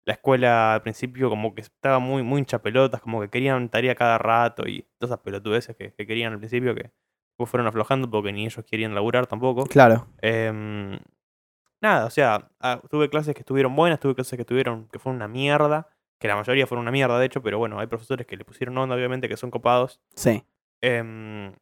[0.04, 3.94] la escuela al principio como que estaba muy, muy hincha pelotas, como que querían tarea
[3.94, 6.90] cada rato y todas esas pelotudeces que, que querían al principio que
[7.38, 9.64] después fueron aflojando porque ni ellos querían laburar tampoco.
[9.66, 10.08] Claro.
[10.20, 10.98] Em,
[11.80, 15.16] nada, o sea, ah, tuve clases que estuvieron buenas, tuve clases que estuvieron que fueron
[15.18, 15.86] una mierda,
[16.18, 18.76] que la mayoría fueron una mierda de hecho, pero bueno, hay profesores que le pusieron
[18.76, 20.00] onda, obviamente, que son copados.
[20.16, 20.42] Sí.
[20.80, 21.52] Em,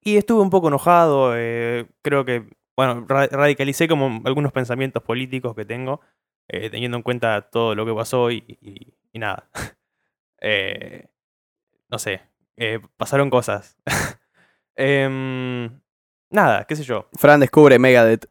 [0.00, 5.54] y estuve un poco enojado, eh, creo que, bueno, ra- radicalicé como algunos pensamientos políticos
[5.54, 6.00] que tengo,
[6.48, 9.50] eh, teniendo en cuenta todo lo que pasó y, y- y nada.
[10.46, 11.06] Eh,
[11.88, 12.20] no sé,
[12.98, 13.78] pasaron cosas.
[14.76, 15.80] Em,
[16.30, 17.08] nada, qué sé yo.
[17.14, 18.26] Fran descubre Megadeth.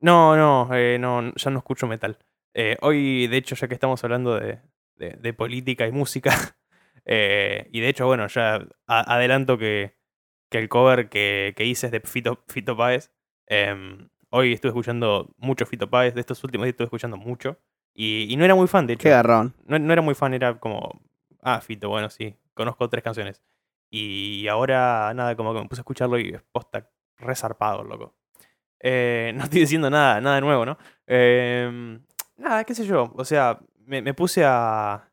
[0.00, 2.18] No, no, eh, no, ya no escucho metal.
[2.54, 4.60] Eh, hoy, de hecho, ya que estamos hablando de,
[4.96, 6.30] de- de política y música,
[7.04, 9.96] eh, y de hecho, bueno, ya a- adelanto que,
[10.50, 13.10] que el cover que, que hice es de Fito, Fito Páez.
[13.46, 17.58] Em, hoy estuve escuchando mucho Fito Páez, de estos últimos días estuve escuchando mucho.
[17.94, 19.02] Y, y no era muy fan, de hecho.
[19.02, 19.54] Qué garrón.
[19.66, 21.00] No, no era muy fan, era como,
[21.42, 23.42] ah, Fito, bueno, sí, conozco tres canciones.
[23.90, 28.14] Y ahora, nada, como que me puse a escucharlo y es posta resarpado, loco.
[28.80, 30.78] Eh, no estoy diciendo nada, nada nuevo, ¿no?
[31.06, 32.00] Em,
[32.36, 35.10] nada, qué sé yo, o sea, me, me puse a,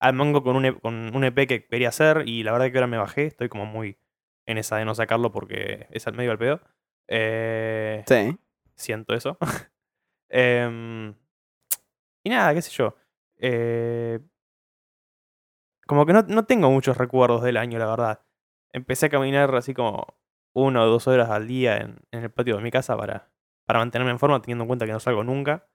[0.00, 2.78] al mango con un, E- con un EP que quería hacer y la verdad que
[2.78, 3.98] ahora me bajé, estoy como muy
[4.46, 6.60] en esa de no sacarlo porque es al medio al pedo.
[7.08, 8.36] Eh, Sí.
[8.74, 9.38] siento eso.
[10.30, 11.14] Em,
[12.24, 12.96] y nada, qué sé yo.
[15.86, 18.24] Como que no, no tengo muchos recuerdos del año, la verdad.
[18.72, 20.18] Empecé a caminar así como
[20.54, 23.30] una o dos horas al día en, en el patio de mi casa para,
[23.66, 25.66] para mantenerme en forma, teniendo en cuenta que no salgo nunca.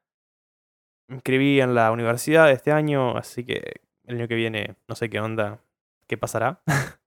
[1.07, 5.09] Me inscribí en la universidad este año, así que el año que viene no sé
[5.09, 5.63] qué onda,
[6.07, 6.61] qué pasará.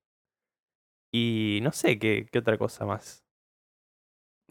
[1.12, 3.22] y no sé qué, qué otra cosa más.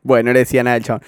[0.04, 1.02] Bueno, no le decía nada el chabón.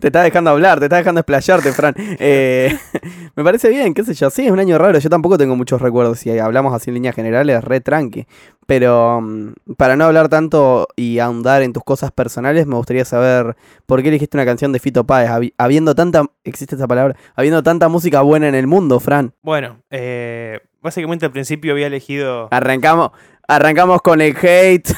[0.00, 1.94] te está dejando hablar, te está dejando explayarte, Fran.
[1.98, 2.76] Eh,
[3.36, 4.28] me parece bien, qué sé yo.
[4.30, 4.98] Sí, es un año raro.
[4.98, 6.18] Yo tampoco tengo muchos recuerdos.
[6.18, 8.26] Si hablamos así en líneas generales, re tranqui.
[8.66, 13.56] Pero mm, para no hablar tanto y ahondar en tus cosas personales, me gustaría saber
[13.86, 15.30] por qué elegiste una canción de Fito Páez.
[15.30, 19.32] Habi- Habiendo tanta, existe esa palabra, habiendo tanta música buena en el mundo, Fran.
[19.42, 22.48] Bueno, eh, básicamente al principio había elegido...
[22.50, 23.12] Arrancamos,
[23.48, 24.88] arrancamos con el hate.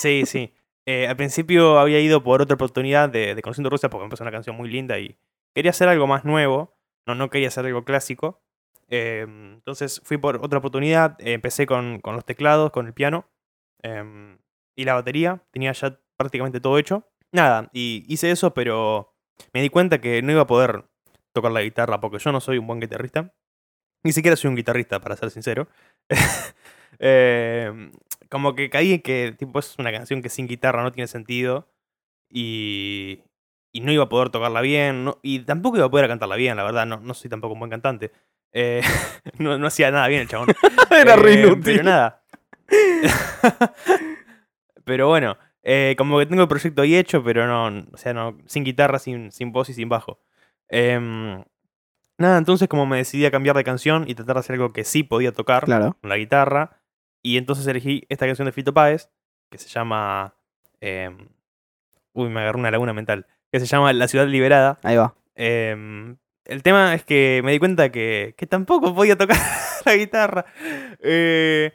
[0.00, 0.52] Sí, sí.
[0.88, 4.30] Eh, al principio había ido por otra oportunidad de, de Conociendo Rusia porque me una
[4.30, 5.18] canción muy linda y
[5.54, 6.78] quería hacer algo más nuevo.
[7.06, 8.40] No, no quería hacer algo clásico.
[8.88, 11.20] Eh, entonces fui por otra oportunidad.
[11.20, 13.28] eh, empecé con, con los teclados, con el piano
[13.82, 14.38] em,
[14.78, 15.44] y la batería.
[15.50, 17.06] Tenía ya prácticamente todo hecho.
[17.32, 19.14] Nada, y hice eso, pero
[19.52, 20.86] me di cuenta que no iba a poder
[21.34, 23.34] tocar la guitarra porque yo no soy un buen guitarrista.
[24.04, 25.68] Ni siquiera soy un guitarrista, para ser sincero.
[27.00, 27.92] Em,
[28.28, 31.68] como que caí en que tipo, es una canción que sin guitarra no tiene sentido.
[32.30, 33.22] Y,
[33.72, 35.04] y no iba a poder tocarla bien.
[35.04, 36.86] no- y tampoco iba a poder cantarla bien, la verdad.
[36.86, 38.12] No, no soy tampoco un buen cantante.
[38.52, 38.82] Eh,
[39.38, 40.48] no, no hacía nada bien el chabón.
[40.90, 41.62] Era re Eh, inútil.
[41.64, 42.22] Pero nada.
[44.84, 48.38] pero bueno, eh, como que tengo el proyecto ahí hecho, pero no, o sea, no,
[48.46, 50.20] sin guitarra, sin, sin voz y sin bajo.
[50.68, 51.42] Em,
[52.18, 54.84] nada, entonces como me decidí a cambiar de canción y tratar de hacer algo que
[54.84, 55.96] sí podía tocar Claro.
[56.00, 56.77] con la guitarra,
[57.28, 59.10] y entonces elegí esta canción de Fito Páez,
[59.50, 60.34] que se llama...
[60.80, 61.28] em,
[62.14, 63.26] uy, me agarró una laguna mental.
[63.52, 64.78] Que se llama La Ciudad Liberada.
[64.82, 65.14] Ahí va.
[65.34, 69.36] Em, el tema es que me di cuenta que, que tampoco podía tocar
[69.84, 70.46] la guitarra.
[71.00, 71.72] Eh,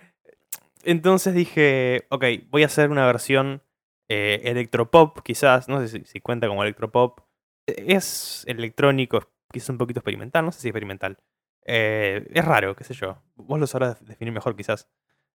[0.84, 3.62] entonces dije, ok, voy a hacer una versión
[4.10, 7.20] eh, electropop, quizás, no sé si, si cuenta como electropop.
[7.68, 11.20] Es electrónico, quizás un poquito experimental, no sé si experimental.
[11.66, 13.22] Eh, es raro, qué sé yo.
[13.36, 14.90] Vos lo sabrás definir mejor quizás.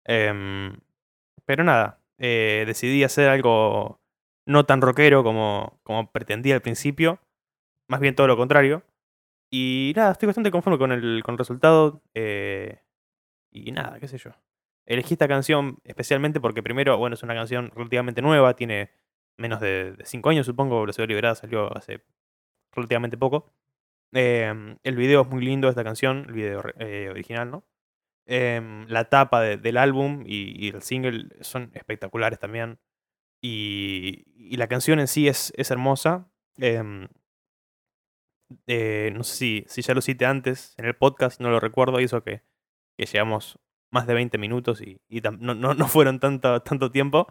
[0.05, 0.79] Em,
[1.47, 4.01] pero nada, eh, decidí hacer algo
[4.47, 7.21] no tan rockero como, como pretendía al principio.
[7.89, 8.85] Más bien todo lo contrario.
[9.51, 12.03] Y nada, estoy bastante conforme con el, con el resultado.
[12.15, 12.81] eh,
[13.53, 14.31] y nada, qué sé yo.
[14.87, 18.91] Elegí esta canción especialmente porque primero, bueno, es una canción relativamente nueva, tiene
[19.37, 22.03] menos de 5 años supongo, La Ciudad Liberada salió hace
[22.73, 23.53] relativamente poco.
[24.13, 27.65] Em, el video es muy lindo de esta canción, el video eh, original, ¿no?
[28.31, 32.79] Em, la tapa de- del álbum y, el single son espectaculares también.
[33.43, 36.31] Y, la canción en sí es, es hermosa.
[36.59, 37.09] Em,
[38.67, 41.99] eh, no sé si, si ya lo cité antes en el podcast, no lo recuerdo,
[41.99, 42.43] eso que,
[42.99, 43.59] que llevamos
[43.91, 45.01] más de 20 minutos y,
[45.41, 47.29] no, no, no fueron tanto, tanto tiempo.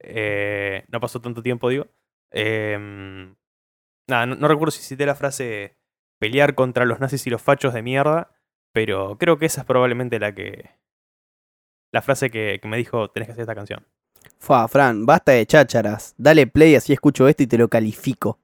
[0.00, 1.88] Eh, no pasó tanto tiempo, digo.
[2.30, 3.36] Em,
[4.08, 5.76] nada, no recuerdo si cité la frase
[6.18, 8.37] pelear contra los nazis y los fachos de mierda,
[8.78, 10.70] pero creo que esa es probablemente la que.
[11.90, 13.84] La frase que, que me dijo tenés que hacer esta canción.
[14.38, 16.14] Fua, Fran, basta de chácharas.
[16.16, 18.38] Dale play así escucho esto y te lo califico.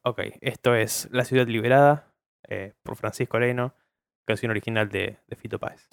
[0.00, 2.14] Ok, esto es La Ciudad Liberada
[2.48, 3.74] eh, por Francisco Leno,
[4.26, 5.86] canción original de, de Fito Páez.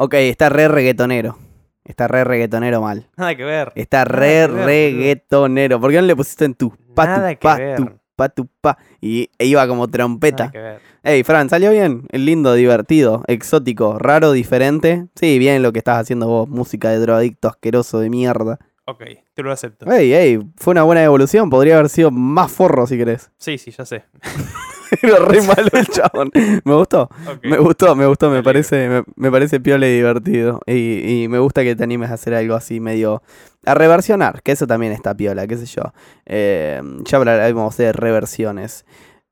[0.00, 1.36] Ok, está re reggaetonero.
[1.84, 3.08] Está re reggaetonero mal.
[3.16, 3.72] Nada que ver.
[3.74, 5.80] Está Nada re ver, reggaetonero.
[5.80, 8.78] ¿Por qué no le pusiste en tu pa, Nada tu pa, tu pa, tu pa?
[9.00, 10.50] Y e iba como Nada trompeta.
[10.52, 10.80] que ver.
[11.02, 12.04] Ey, Fran, ¿salió bien?
[12.12, 15.06] Lindo, divertido, exótico, raro, diferente.
[15.16, 16.48] Sí, bien lo que estás haciendo vos.
[16.48, 18.60] Música de drogadicto asqueroso de mierda.
[18.84, 19.02] Ok,
[19.34, 19.90] te lo acepto.
[19.90, 21.50] Ey, ey, fue una buena evolución.
[21.50, 23.32] Podría haber sido más forro si querés.
[23.36, 24.04] Sí, sí, ya sé.
[25.02, 26.30] Era re malo el chabón.
[26.64, 27.08] Me gustó.
[27.42, 30.60] Me gustó, me gustó, me parece, me, me parece piola y divertido.
[30.66, 33.22] Y, y me gusta que te animes a hacer algo así medio.
[33.66, 35.82] a reversionar, que eso también está piola, qué sé yo.
[36.26, 38.84] Eh, ya hablaremos de reversiones.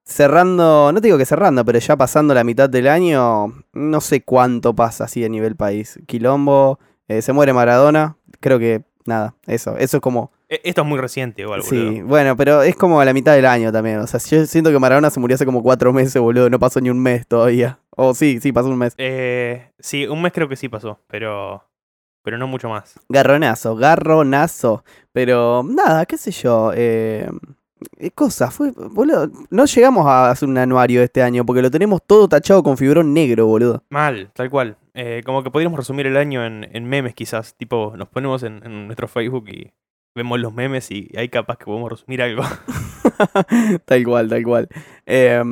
[0.04, 4.22] Cerrando, no te digo que cerrando, pero ya pasando la mitad del año, no sé
[4.22, 5.98] cuánto pasa así a nivel país.
[6.06, 6.78] Quilombo,
[7.08, 11.42] eh, se muere Maradona, creo que nada, eso, eso es como Esto es muy reciente
[11.42, 12.06] igual, Sí, boludo.
[12.06, 13.98] bueno, pero es como a la mitad del año también.
[13.98, 16.48] O sea, yo siento que Maradona se murió hace como cuatro meses, boludo.
[16.50, 17.80] No pasó ni un mes todavía.
[17.90, 18.94] O sí, sí, pasó un mes.
[18.98, 21.64] Eh, sí, un mes creo que sí pasó, pero,
[22.22, 22.94] pero no mucho más.
[23.08, 24.84] Garronazo, garronazo.
[25.12, 26.70] Pero nada, qué sé yo.
[26.76, 27.28] Eh,
[27.98, 29.28] eh, cosas, fue, boludo.
[29.50, 33.12] No llegamos a hacer un anuario este año porque lo tenemos todo tachado con fibrón
[33.12, 33.82] negro, boludo.
[33.90, 34.76] Mal, tal cual.
[34.94, 37.56] Eh, como que podríamos resumir el año en, en memes quizás.
[37.56, 39.72] Tipo, nos ponemos en, en nuestro Facebook y
[40.16, 42.42] vemos los memes y ahí capaz que podemos resumir algo.
[43.84, 44.68] tal cual, tal cual.
[45.04, 45.42] Eh,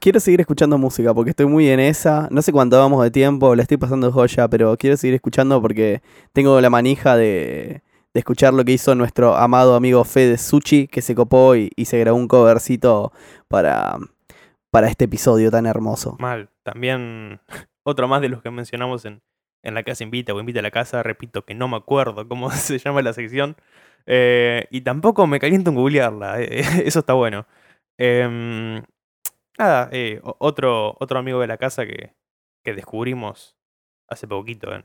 [0.00, 2.26] quiero seguir escuchando música porque estoy muy en esa.
[2.30, 6.00] No sé cuánto vamos de tiempo, la estoy pasando joya, pero quiero seguir escuchando porque
[6.32, 7.82] tengo la manija de,
[8.14, 11.84] de escuchar lo que hizo nuestro amado amigo Fede Suchi, que se copó y, y
[11.84, 13.12] se grabó un covercito
[13.48, 13.98] para,
[14.70, 16.16] para este episodio tan hermoso.
[16.18, 16.48] Mal.
[16.62, 17.40] También
[17.84, 19.20] otro más de los que mencionamos en,
[19.66, 21.02] en la casa invita o invita a la casa.
[21.02, 23.56] Repito que no me acuerdo cómo se llama la sección.
[24.06, 26.40] Eh, y tampoco me caliento en googlearla.
[26.42, 27.46] eh, eso está bueno.
[27.98, 28.82] Em,
[29.58, 32.14] nada, eh, o- otro, otro amigo de la casa que,
[32.64, 33.56] que descubrimos
[34.08, 34.82] hace poquito en,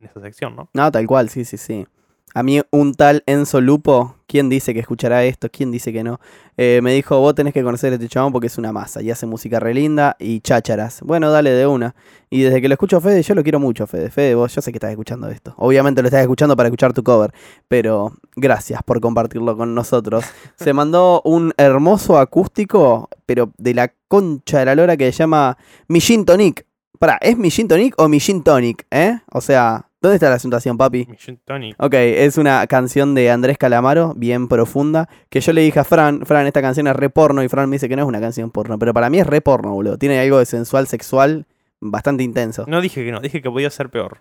[0.00, 0.70] en esa sección, ¿no?
[0.74, 1.86] No, tal cual, sí, sí, sí.
[2.32, 5.48] A mí un tal Enzo Lupo, ¿quién dice que escuchará esto?
[5.52, 6.18] ¿Quién dice que no?
[6.56, 9.10] Eh, me dijo, vos tenés que conocer a este chabón porque es una masa y
[9.12, 11.00] hace música re linda y chácharas.
[11.02, 11.94] Bueno, dale de una.
[12.30, 14.10] Y desde que lo escucho a Fede, yo lo quiero mucho, Fede.
[14.10, 15.54] Fede, vos, yo sé que estás escuchando esto.
[15.58, 17.32] Obviamente lo estás escuchando para escuchar tu cover,
[17.68, 20.24] pero gracias por compartirlo con nosotros.
[20.56, 25.56] Se mandó un hermoso acústico, pero de la concha de la lora que se llama
[25.86, 26.66] Mijin Tonic.
[26.98, 28.86] Pará, ¿es Mijin Tonic o Mijin Tonic?
[28.90, 29.20] ¿Eh?
[29.30, 31.08] O sea, ¿dónde está la asuntación, papi?
[31.46, 31.74] Tony.
[31.78, 36.26] Ok, es una canción de Andrés Calamaro, bien profunda, que yo le dije a Fran,
[36.26, 38.50] Fran, esta canción es re porno, y Fran me dice que no es una canción
[38.50, 39.96] porno, pero para mí es re porno, boludo.
[39.96, 41.46] Tiene algo de sensual, sexual,
[41.80, 42.66] bastante intenso.
[42.68, 44.18] No dije que no, dije que podía ser peor.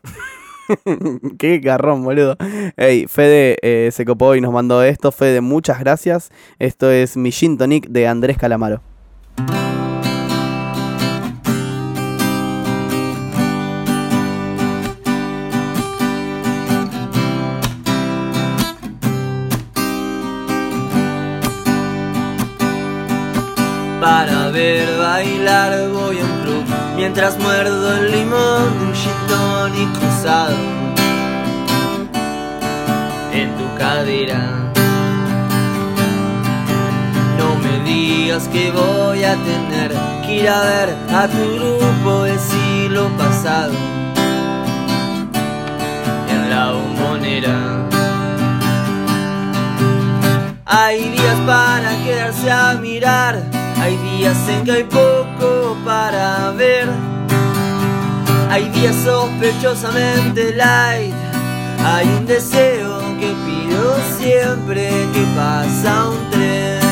[1.38, 2.38] Qué garrón, boludo.
[2.78, 5.12] Ey, Fede eh, se copó y nos mandó esto.
[5.12, 6.32] Fede, muchas gracias.
[6.60, 8.82] Esto es mi Gin Tonic de Andrés Calamaro.
[27.06, 28.94] Mientras muerdo el limón de un
[29.76, 30.56] gin cruzado
[33.34, 34.72] En tu cadera.
[37.38, 39.92] No me digas que voy a tener
[40.26, 43.74] que ir a ver a tu grupo del siglo pasado.
[46.30, 47.90] En la bombonera.
[50.66, 53.44] Hay días para quedarse a mirar,
[53.82, 55.23] hay días en que hay poco
[55.86, 56.90] para ver,
[58.50, 61.14] hay días sospechosamente light,
[61.84, 66.83] hay un deseo que pido siempre que pasa un tren.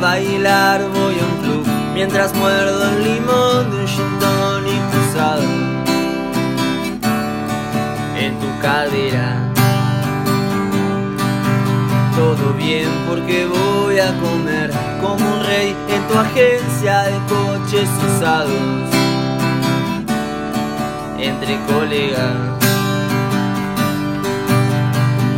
[0.00, 1.66] Bailar voy a un club.
[1.94, 5.42] Mientras muerdo el limón de un gin tonic cruzado
[8.16, 9.52] En tu cadera.
[12.16, 14.70] Todo bien porque voy a comer
[15.00, 18.50] Como un rey en tu agencia de coches usados.
[21.18, 22.60] Entre colegas.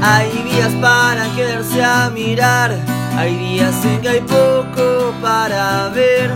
[0.04, 2.76] Hay días para quedarse a mirar,
[3.16, 6.30] hay días en que hay poco para ver,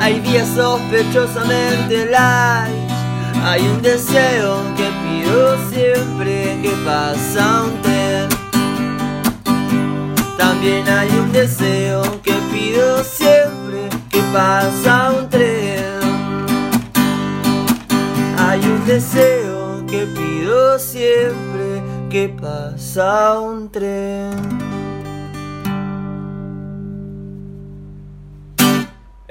[0.00, 2.90] hay días sospechosamente light,
[3.44, 8.28] hay un deseo que pido siempre que pasa un tren.
[10.36, 16.00] También hay un deseo que pido siempre que pasa un tren.
[18.38, 24.59] Hay un deseo que pido siempre que pasa un tren.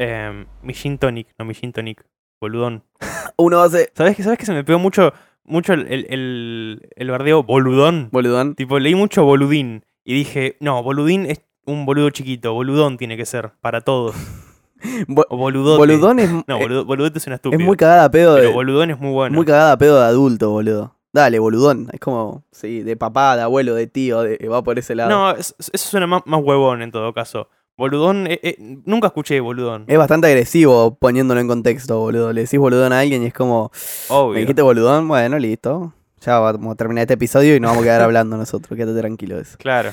[0.02, 2.06] Eh, mi Gin Tonic, no mi Gin Tonic.
[2.40, 2.84] Boludón.
[3.38, 3.92] Uno hace.
[3.94, 5.12] ¿Sabes que, ¿Sabes que se me pegó mucho,
[5.44, 8.08] mucho el, el, el, el bardeo boludón?
[8.12, 8.56] Boludón.
[8.56, 13.26] Tipo, leí mucho boludín y dije, no, boludín es un boludo chiquito, boludón tiene que
[13.26, 14.16] ser, para todos.
[15.08, 15.78] Bo- O boludote.
[15.80, 17.64] boludón es, No, eh, boludo, es una es estúpida.
[17.66, 19.36] muy cagada a pedo de, Pero boludón es muy bueno.
[19.36, 20.96] muy cagada a pedo de adulto, boludo.
[21.12, 21.90] Dale, boludón.
[21.92, 25.10] Es como, sí, de papá, de abuelo, de tío, de- va por ese lado.
[25.10, 27.50] no, es- eso suena más, más huevón en todo caso.
[27.80, 29.86] Boludón, eh, eh, nunca escuché boludón.
[29.88, 32.34] Es bastante agresivo poniéndolo en contexto, boludo.
[32.34, 33.72] Le decís boludón a alguien y es como,
[34.10, 34.40] ¿me Obvio.
[34.42, 35.08] dijiste boludón?
[35.08, 35.94] Bueno, listo.
[36.20, 38.76] Ya vamos a terminar este episodio y nos vamos a quedar hablando nosotros.
[38.76, 39.56] Quédate tranquilo de eso.
[39.58, 39.92] Claro.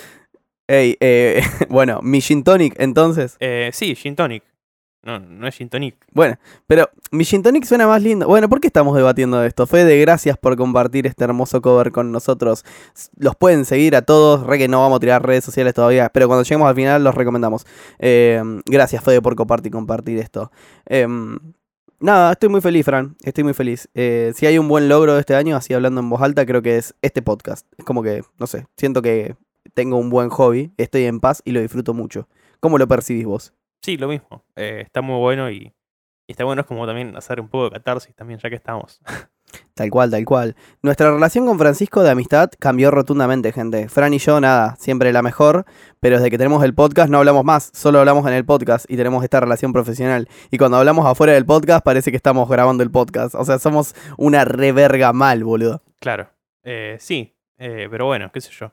[0.66, 3.36] Ey, eh, bueno, mi gin tonic, entonces.
[3.38, 4.42] Eh, sí, Gin Tonic.
[5.06, 5.94] No, no es Gin Tonic.
[6.10, 6.36] Bueno,
[6.66, 8.26] pero mi gin tonic suena más lindo.
[8.26, 9.64] Bueno, ¿por qué estamos debatiendo esto?
[9.68, 12.64] Fede, gracias por compartir este hermoso cover con nosotros.
[13.16, 16.26] Los pueden seguir a todos, re que no vamos a tirar redes sociales todavía, pero
[16.26, 17.66] cuando lleguemos al final los recomendamos.
[18.00, 20.50] Eh, gracias, Fede, por compartir compartir esto.
[20.86, 21.38] Em,
[22.00, 23.14] nada, estoy muy feliz, Fran.
[23.22, 23.88] Estoy muy feliz.
[23.94, 26.62] Eh, si hay un buen logro de este año, así hablando en voz alta, creo
[26.62, 27.64] que es este podcast.
[27.78, 29.36] Es como que, no sé, siento que
[29.72, 32.26] tengo un buen hobby, estoy en paz y lo disfruto mucho.
[32.58, 33.52] ¿Cómo lo percibís vos?
[33.86, 34.44] Sí, lo mismo.
[34.56, 35.72] Eh, está muy bueno y,
[36.26, 39.00] y está bueno es como también hacer un poco de catarsis también, ya que estamos.
[39.74, 40.56] Tal cual, tal cual.
[40.82, 43.88] Nuestra relación con Francisco de amistad cambió rotundamente, gente.
[43.88, 45.66] Fran y yo, nada, siempre la mejor,
[46.00, 48.96] pero desde que tenemos el podcast no hablamos más, solo hablamos en el podcast y
[48.96, 50.28] tenemos esta relación profesional.
[50.50, 53.36] Y cuando hablamos afuera del podcast parece que estamos grabando el podcast.
[53.36, 55.80] O sea, somos una reverga mal, boludo.
[56.00, 56.28] Claro.
[56.64, 58.72] Eh, sí, eh, pero bueno, qué sé yo.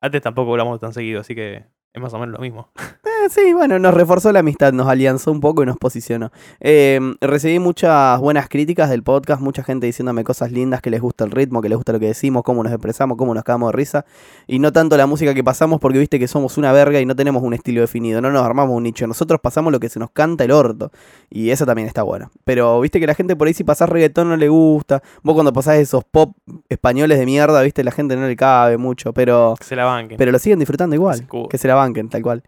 [0.00, 2.70] Antes tampoco hablamos tan seguido, así que es más o menos lo mismo.
[3.20, 6.30] Eh, sí, bueno, nos reforzó la amistad, nos alianzó un poco y nos posicionó.
[6.60, 11.24] Eh, recibí muchas buenas críticas del podcast, mucha gente diciéndome cosas lindas, que les gusta
[11.24, 13.76] el ritmo, que les gusta lo que decimos, cómo nos expresamos, cómo nos cagamos de
[13.76, 14.04] risa.
[14.46, 17.14] Y no tanto la música que pasamos, porque viste que somos una verga y no
[17.14, 19.06] tenemos un estilo definido, no nos armamos un nicho.
[19.06, 20.90] Nosotros pasamos lo que se nos canta el orto.
[21.28, 22.30] Y eso también está bueno.
[22.44, 25.02] Pero viste que la gente por ahí si pasás reggaetón no le gusta.
[25.22, 26.36] Vos cuando pasás esos pop
[26.68, 29.56] españoles de mierda, viste, la gente no le cabe mucho, pero...
[29.58, 30.16] Que se la banquen.
[30.16, 31.26] Pero lo siguen disfrutando igual.
[31.50, 32.42] Que se la banquen, tal cual.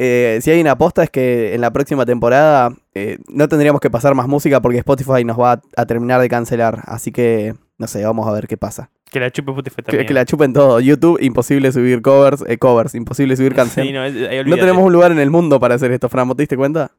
[0.00, 3.90] Eh, si hay una aposta es que en la próxima temporada eh, no tendríamos que
[3.90, 6.82] pasar más música porque Spotify nos va a, a terminar de cancelar.
[6.86, 8.90] Así que, no sé, vamos a ver qué pasa.
[9.10, 10.06] Que la chupe Spotify Que, también.
[10.06, 10.78] que la chupen todo.
[10.80, 13.92] YouTube, imposible subir covers, eh, covers, imposible subir Sí, canciones.
[13.94, 14.60] no, es- ahí no olvídate.
[14.60, 16.28] tenemos un lugar en el mundo para hacer esto, Fran.
[16.28, 16.92] ¿Vos ¿Te diste cuenta?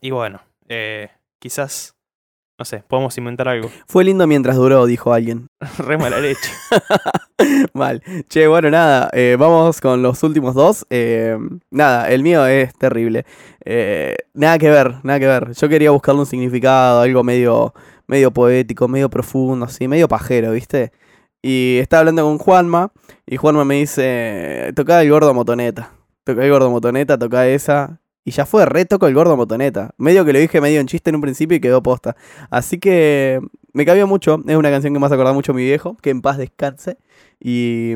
[0.00, 0.40] Y bueno,
[1.38, 1.94] quizás,
[2.58, 3.70] no sé, podemos inventar algo.
[3.86, 5.48] Fue lindo mientras duró, dijo alguien.
[5.78, 6.50] Re mala leche.
[7.72, 8.02] Mal.
[8.28, 10.84] Che, bueno, nada, eh, vamos con los últimos dos.
[10.90, 11.38] Eh,
[11.70, 13.24] nada, el mío es terrible.
[13.64, 15.52] Eh, nada que ver, nada que ver.
[15.52, 17.74] Yo quería buscarle un significado, algo medio,
[18.08, 20.90] medio poético, medio profundo, así, medio pajero, ¿viste?
[21.40, 22.90] Y estaba hablando con Juanma,
[23.24, 25.92] y Juanma me dice, toca el gordo motoneta.
[26.24, 28.00] Toca el gordo motoneta, toca esa.
[28.24, 29.92] Y ya fue, re toco el gordo motoneta.
[29.96, 32.14] Medio que lo dije medio en chiste en un principio y quedó posta.
[32.50, 33.40] Así que
[33.72, 34.42] me cambió mucho.
[34.46, 36.98] Es una canción que me hace acordar mucho a mi viejo, que en paz descanse.
[37.40, 37.94] Y,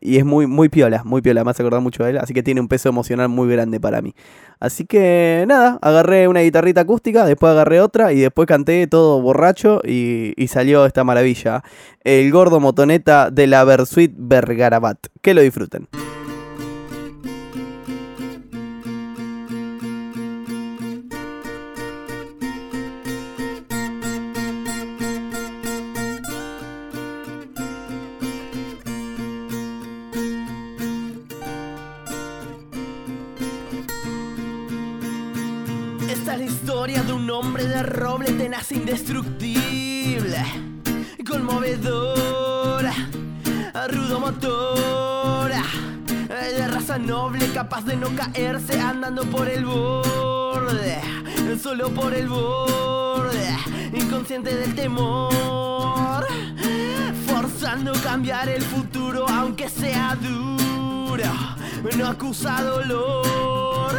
[0.00, 2.44] y es muy, muy piola, muy piola, me hace acordar mucho a él, así que
[2.44, 4.14] tiene un peso emocional muy grande para mí.
[4.60, 9.80] Así que nada, agarré una guitarrita acústica, después agarré otra y después canté todo borracho
[9.84, 11.64] y, y salió esta maravilla.
[12.04, 15.08] El gordo motoneta de la Versuit Bergarabat.
[15.20, 15.88] Que lo disfruten.
[36.78, 40.44] Historia de un hombre de roble tenaz indestructible,
[41.28, 42.94] conmovedora,
[43.88, 45.50] rudo motor,
[46.28, 51.00] de raza noble capaz de no caerse andando por el borde,
[51.60, 53.56] solo por el borde,
[53.92, 56.24] inconsciente del temor,
[57.26, 61.24] forzando cambiar el futuro aunque sea duro,
[61.98, 63.96] no acusa dolor,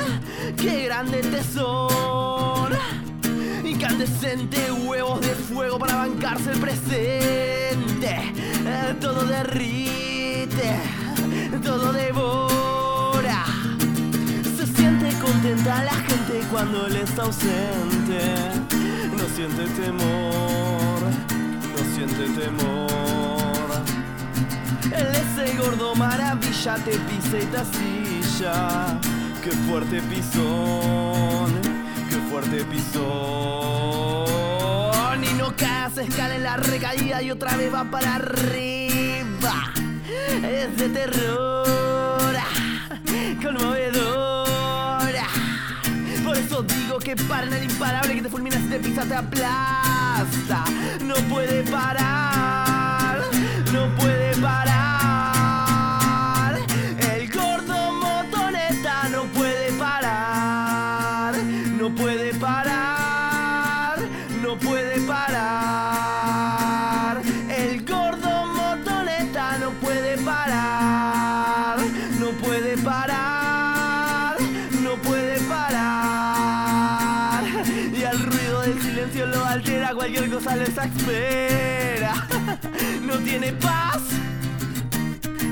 [0.56, 1.99] qué grande tesoro.
[3.90, 8.12] Incandescente, huevos de fuego para bancarse el presente.
[8.12, 10.76] Eh, Todo derrite,
[11.64, 13.46] todo devora.
[14.58, 18.36] Se siente contenta la gente cuando él está ausente.
[19.18, 21.02] No siente temor,
[21.74, 23.70] no siente temor.
[24.92, 29.00] Él es el gordo maravilla, te pisa y te asilla.
[29.44, 31.39] Qué fuerte pisón,
[32.40, 33.04] fuerte pisón.
[35.24, 39.74] Y no cae, se escala en la recaída y otra vez va para arriba.
[40.44, 42.36] Es de terror,
[43.44, 45.28] conmovedora.
[46.24, 50.64] Por eso digo que paren el imparable que te fulmina si te pisa, te aplasta.
[51.06, 53.22] No puede parar,
[53.74, 54.79] no puede parar.
[83.22, 84.01] Tiene paz,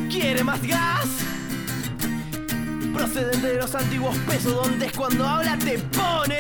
[0.10, 1.08] quiere más gas.
[2.94, 6.40] Procedente de los antiguos pesos, donde es cuando habla te pone.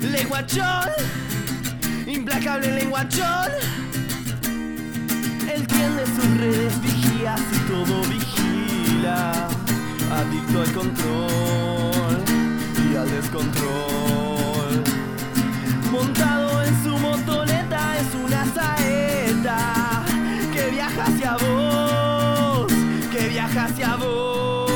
[0.00, 0.90] Lenguachón,
[2.06, 3.50] implacable lenguachón.
[5.52, 9.48] Él tiende sus redes, vigía y todo vigila.
[10.12, 12.22] Adicto al control
[12.92, 14.84] y al descontrol.
[15.90, 20.02] Montado en su motoneta es una saeta
[20.52, 22.72] que viaja hacia vos,
[23.12, 24.70] que viaja hacia vos.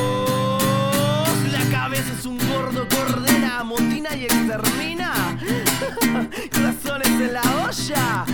[1.51, 5.13] La cabeza es un gordo que ordena, motina y extermina.
[6.53, 8.25] Corazones en la olla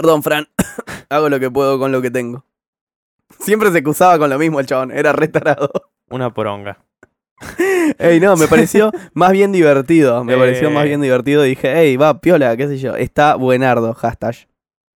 [0.00, 0.46] Perdón, Fran.
[1.08, 2.44] Hago lo que puedo con lo que tengo.
[3.40, 5.70] Siempre se acusaba con lo mismo el chabón, era retarado.
[6.08, 6.78] Una poronga.
[7.98, 10.22] Ey, no, me pareció más bien divertido.
[10.22, 10.38] Me Eh.
[10.38, 11.42] pareció más bien divertido.
[11.42, 12.94] Dije, hey, va, piola, qué sé yo.
[12.94, 14.36] Está buenardo, hashtag.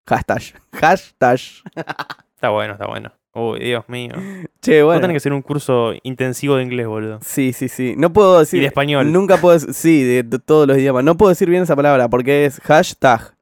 [0.05, 0.41] Hashtag.
[0.73, 1.39] Hashtag.
[2.35, 3.11] Está bueno, está bueno.
[3.33, 4.13] Uy, Dios mío.
[4.61, 4.99] Che, bueno.
[5.01, 7.19] tenés que hacer un curso intensivo de inglés, boludo.
[7.21, 7.93] Sí, sí, sí.
[7.97, 8.57] No puedo decir.
[8.57, 9.11] Y de español.
[9.13, 9.73] Nunca puedo decir.
[9.73, 11.03] Sí, de, de todos los idiomas.
[11.05, 13.33] No puedo decir bien esa palabra porque es hashtag.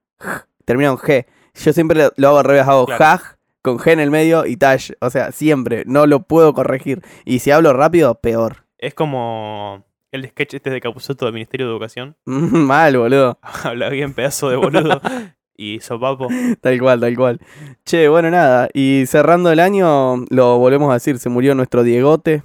[0.66, 1.26] Termina en G.
[1.64, 2.68] Yo siempre lo hago al revés.
[2.68, 3.04] Hago Claro.
[3.06, 3.22] haj
[3.62, 4.92] con G en el medio y tash.
[5.02, 5.84] O sea, siempre.
[5.86, 7.02] No lo puedo corregir.
[7.26, 8.66] Y si hablo rápido, peor.
[8.78, 12.16] Es como el sketch este de Capuzoto del Ministerio de Educación.
[12.26, 13.40] Mal, boludo.
[13.64, 15.02] Habla bien, pedazo de boludo.
[15.58, 16.28] y sopapo.
[16.62, 17.40] Tal cual, tal cual.
[17.86, 18.70] Che, bueno, nada.
[18.74, 22.44] Y cerrando el año, lo volvemos a decir, se murió nuestro Diegote.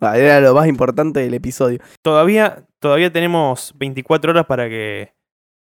[0.00, 1.78] Ah, Era lo más importante del episodio.
[2.02, 5.12] Todavía, todavía tenemos 24 horas para que,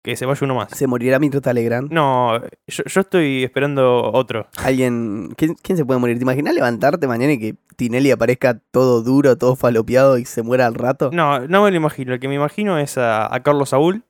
[0.07, 0.70] que se vaya uno más.
[0.70, 1.92] Se morirá Mirta Legrand.
[1.92, 4.46] No, yo, yo estoy esperando otro.
[4.57, 5.34] Alguien.
[5.36, 6.16] ¿quién, quién se puede morir?
[6.16, 10.66] ¿Te imaginas levantarte mañana y que Tinelli aparezca todo duro, todo falopeado y se muera
[10.66, 11.11] al rato?
[11.12, 12.14] No, no me lo imagino.
[12.14, 14.02] El que me imagino es a, a Carlos Saúl.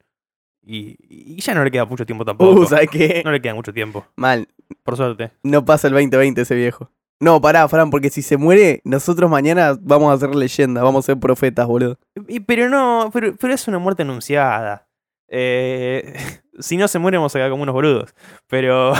[0.65, 2.61] Y, y ya no le queda mucho tiempo tampoco.
[2.61, 3.23] Uh, ¿sabes qué?
[3.25, 4.49] No le queda mucho tiempo, Mal,
[4.83, 5.31] por suerte.
[5.45, 6.91] no pasa el 2020 ese viejo.
[7.21, 11.07] No, pará, Fran, porque si se muere, nosotros mañana vamos a ser leyenda, vamos a
[11.07, 11.99] ser profetas, boludo.
[12.29, 14.86] Y- pero no, pero, pero es una muerte anunciada.
[15.29, 16.15] Eh,
[16.59, 18.15] si no se muere, vamos a quedar como unos boludos.
[18.47, 18.93] Pero.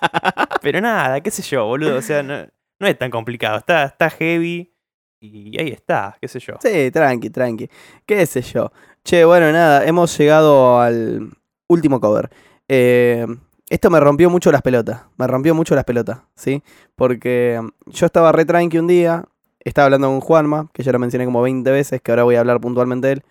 [0.62, 1.98] pero nada, qué sé yo, boludo.
[1.98, 2.46] O sea, no,
[2.80, 3.58] es tan complicado.
[3.58, 4.72] Está, está heavy.
[5.20, 6.54] Y ahí está, qué sé yo.
[6.60, 7.70] Sí, tranqui, tranqui.
[8.04, 8.70] ¿Qué sé yo?
[9.02, 11.30] Che, bueno, nada, hemos llegado al
[11.66, 12.30] último cover.
[12.68, 13.26] Eh,
[13.70, 15.02] esto me rompió mucho las pelotas.
[15.16, 16.62] Me rompió mucho las pelotas, ¿sí?
[16.94, 19.24] Porque yo estaba re tranqui un día.
[19.60, 22.40] Estaba hablando con Juanma, que ya lo mencioné como 20 veces, que ahora voy a
[22.40, 23.22] hablar puntualmente de él.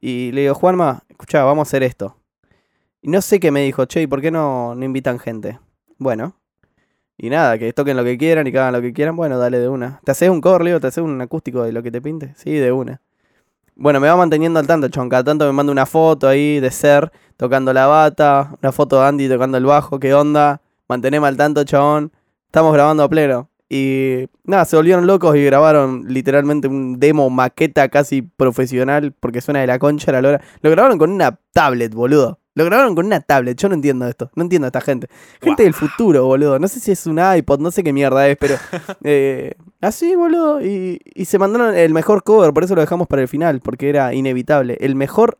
[0.00, 2.16] Y le digo, Juanma, escuchá, vamos a hacer esto.
[3.02, 5.58] Y no sé qué me dijo, che, ¿y por qué no, no invitan gente?
[5.98, 6.34] Bueno.
[7.18, 9.14] Y nada, que toquen lo que quieran y que hagan lo que quieran.
[9.14, 10.00] Bueno, dale de una.
[10.04, 10.80] ¿Te haces un cover, Leo?
[10.80, 12.32] ¿Te haces un acústico de lo que te pinte?
[12.36, 13.02] Sí, de una.
[13.74, 15.10] Bueno, me va manteniendo al tanto, chon.
[15.10, 19.06] Cada tanto me manda una foto ahí de Ser tocando la bata, una foto de
[19.06, 20.62] Andy tocando el bajo, ¿qué onda?
[20.88, 22.12] Manteneme al tanto, chabón.
[22.46, 23.49] Estamos grabando a pleno.
[23.72, 29.60] Y nada, se volvieron locos y grabaron literalmente un demo maqueta casi profesional porque suena
[29.60, 30.40] de la concha la hora.
[30.60, 32.40] Lo grabaron con una tablet, boludo.
[32.56, 33.56] Lo grabaron con una tablet.
[33.56, 34.32] Yo no entiendo esto.
[34.34, 35.06] No entiendo a esta gente.
[35.40, 36.58] Gente del futuro, boludo.
[36.58, 38.56] No sé si es un iPod, no sé qué mierda es, pero.
[39.04, 40.60] eh, así, boludo.
[40.60, 43.88] Y, y se mandaron el mejor cover, por eso lo dejamos para el final, porque
[43.88, 44.78] era inevitable.
[44.80, 45.38] El mejor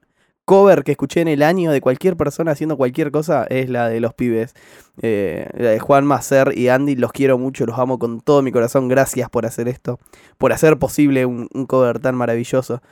[0.51, 4.01] cover que escuché en el año de cualquier persona haciendo cualquier cosa es la de
[4.01, 4.55] los pibes.
[5.01, 6.97] Eh, la de Juan Macer y Andy.
[6.97, 8.89] Los quiero mucho, los amo con todo mi corazón.
[8.89, 10.01] Gracias por hacer esto.
[10.39, 12.83] Por hacer posible un, cover tan maravilloso.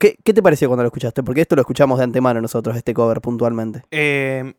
[0.00, 1.22] ¿Qué, ¿Qué te pareció cuando lo escuchaste?
[1.22, 3.84] Porque esto lo escuchamos de antemano nosotros, este cover puntualmente.
[3.92, 4.54] Eh,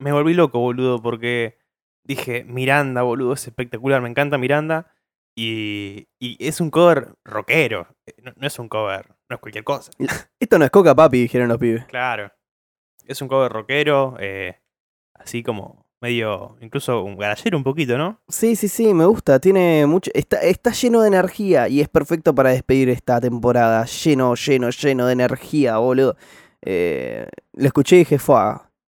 [0.00, 1.56] me volví loco, boludo, porque
[2.02, 4.92] dije, Miranda, boludo, es espectacular, me encanta Miranda.
[5.36, 9.64] Y, y es un cover rockero, eh, no, no es un cover, no es cualquier
[9.64, 9.90] cosa.
[10.40, 11.86] Esto no es Coca Papi, dijeron los pibes.
[11.86, 12.30] Claro.
[13.06, 14.60] Es un cover rockero, eh,
[15.14, 18.20] así como medio, incluso un garallero un poquito, ¿no?
[18.28, 19.40] Sí, sí, sí, me gusta.
[19.40, 20.10] Tiene mucho.
[20.14, 23.84] Está, está lleno de energía y es perfecto para despedir esta temporada.
[23.86, 26.16] Lleno, lleno, lleno de energía, boludo.
[26.60, 28.36] Eh, lo escuché y dije, fue.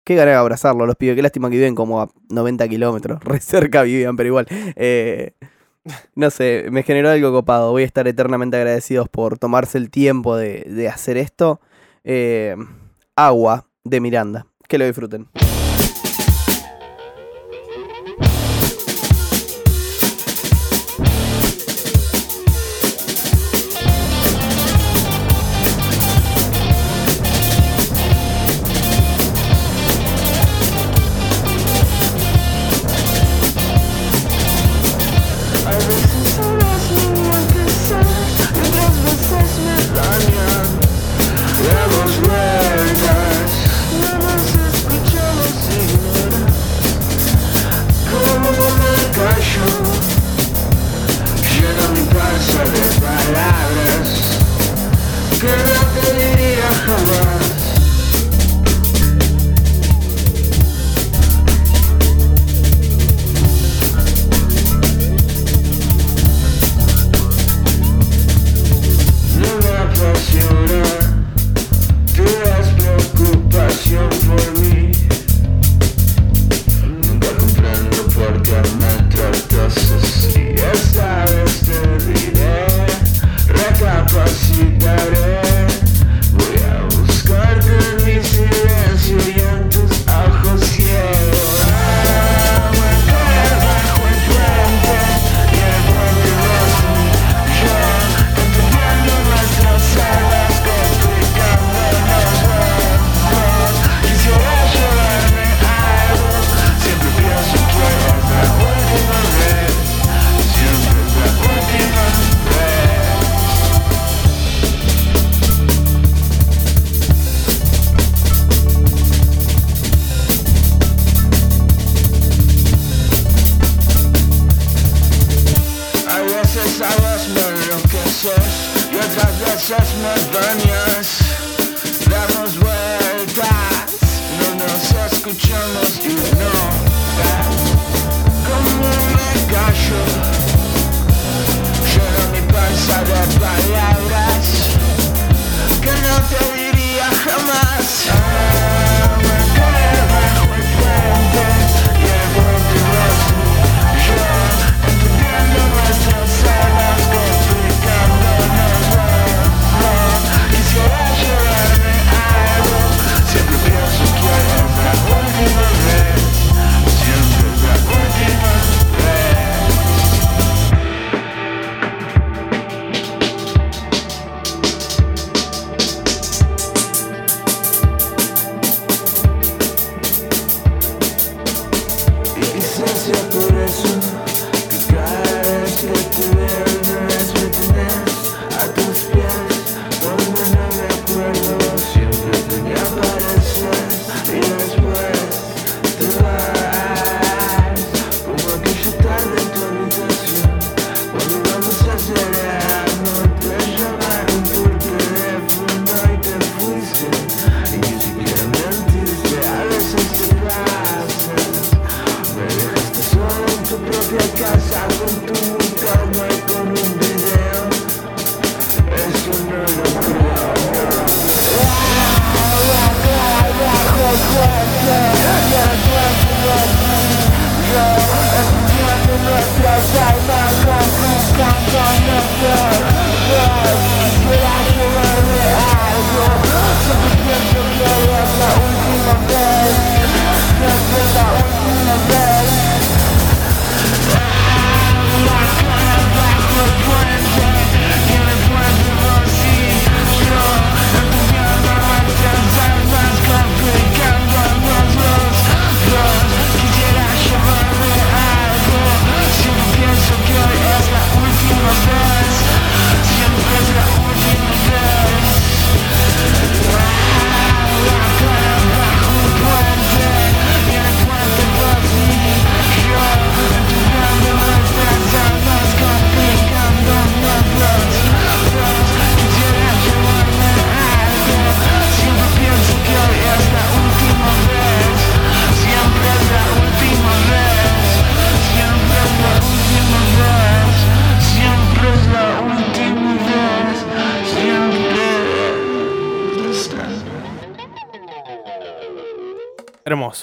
[0.04, 1.16] Qué ganas de abrazarlo a los pibes.
[1.16, 3.20] Qué lástima que viven como a 90 kilómetros.
[3.24, 4.46] Re cerca vivían, pero igual.
[4.50, 5.32] Eh,
[6.14, 7.70] no sé, me generó algo copado.
[7.70, 11.60] Voy a estar eternamente agradecidos por tomarse el tiempo de, de hacer esto.
[12.04, 12.56] Eh,
[13.14, 14.46] agua de Miranda.
[14.68, 15.28] Que lo disfruten.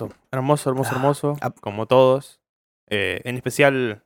[0.02, 1.38] Hermoso, hermoso, hermoso, Ah, hermoso.
[1.42, 1.54] ah.
[1.62, 2.42] Como todos.
[2.90, 4.04] Eh, en especial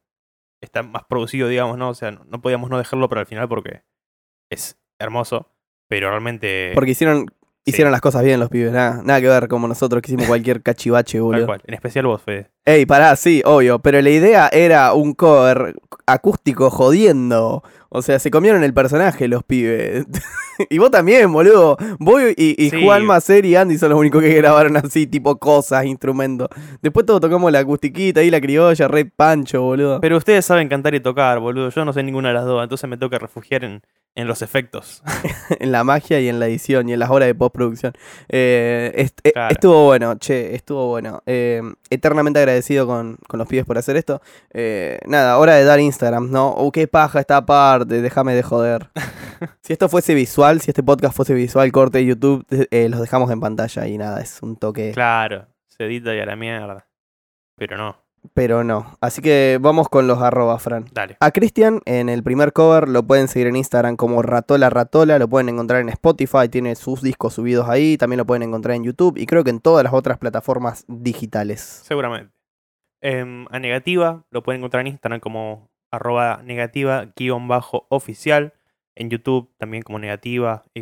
[0.62, 1.90] está más producido, digamos, ¿no?
[1.90, 3.82] O sea, no, no podíamos no dejarlo para el final porque
[4.50, 5.50] es hermoso.
[5.90, 6.72] Pero realmente.
[6.76, 7.28] Porque hicieron,
[7.64, 10.28] sí, hicieron las cosas bien los pibes, nada, nada que ver como nosotros que hicimos
[10.28, 11.46] cualquier cachivache, tal boludo.
[11.46, 11.62] cual.
[11.66, 12.52] En especial vos, Fede.
[12.66, 15.76] Ey, pará, sí, obvio, pero la idea era un cover
[16.06, 17.64] acústico jodiendo.
[17.90, 20.06] O sea, se comieron el personaje los pibes.
[20.70, 21.78] y vos también, boludo.
[22.00, 22.84] Vos y, y Sí.
[22.84, 26.48] Juan Macer y Andy son los únicos que grabaron así, tipo cosas, instrumentos.
[26.82, 30.02] Después todos tocamos la acustiquita y la criolla, re pancho, boludo.
[30.02, 31.70] Pero ustedes saben cantar y tocar, boludo.
[31.70, 33.82] Yo no sé ninguna de las dos, entonces me toca refugiar en,
[34.16, 35.04] en los efectos.
[35.60, 37.94] en la magia y en la edición y en las horas de postproducción.
[38.30, 39.54] Eh, est- eh, Claro.
[39.54, 41.22] Estuvo bueno, che, estuvo bueno.
[41.26, 44.22] Eh, eternamente agradecido con, con los pibes por hacer esto.
[44.52, 46.54] Eh, nada, hora de dar Instagram, ¿no?
[46.58, 48.90] Uh, qué paja esta parte, déjame de joder.
[49.62, 53.30] si esto fuese visual, si este podcast fuese visual, corte de YouTube, eh, los dejamos
[53.32, 54.92] en pantalla y nada, es un toque.
[54.94, 56.88] claro, se edita y a la mierda.
[57.56, 57.98] Pero no,
[58.34, 58.98] Pero no.
[59.02, 60.86] Así que vamos con los arroba, Fran.
[60.92, 61.18] dale.
[61.20, 65.28] A Cristian en el primer cover lo pueden seguir en Instagram como Ratola Ratola, lo
[65.28, 69.18] pueden encontrar en Spotify, tiene sus discos subidos ahí, también lo pueden encontrar en YouTube
[69.18, 71.62] y creo que en todas las otras plataformas digitales.
[71.62, 72.34] Seguramente.
[73.02, 78.54] Em, a negativa lo pueden encontrar en Instagram como arroba negativa guion bajo oficial.
[78.96, 80.82] En YouTube también como negativa y,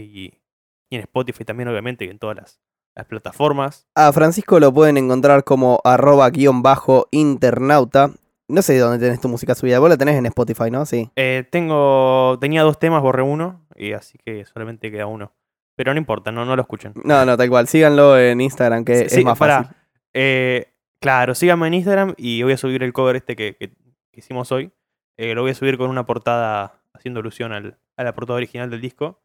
[0.89, 2.61] y en Spotify también obviamente y en todas las,
[2.95, 3.87] las plataformas.
[3.95, 8.11] A Francisco lo pueden encontrar como arroba guion bajo internauta.
[8.47, 10.85] No sé dónde tenés tu música subida, vos la tenés en Spotify, ¿no?
[10.85, 11.09] Sí.
[11.15, 15.33] Eh, tengo, tenía dos temas, borré uno y así que solamente queda uno.
[15.75, 16.93] Pero no importa, no, no lo escuchen.
[17.03, 17.67] No, no, tal cual.
[17.67, 19.63] Síganlo en Instagram, que Sí, es más pará.
[19.63, 19.77] fácil.
[20.13, 20.67] Eh,
[21.01, 24.51] claro, síganme en Instagram y voy a subir el cover este que, que- que hicimos
[24.53, 24.71] hoy.
[25.17, 28.69] Eh, lo voy a subir con una portada haciendo alusión al- a la portada original
[28.69, 29.21] del disco.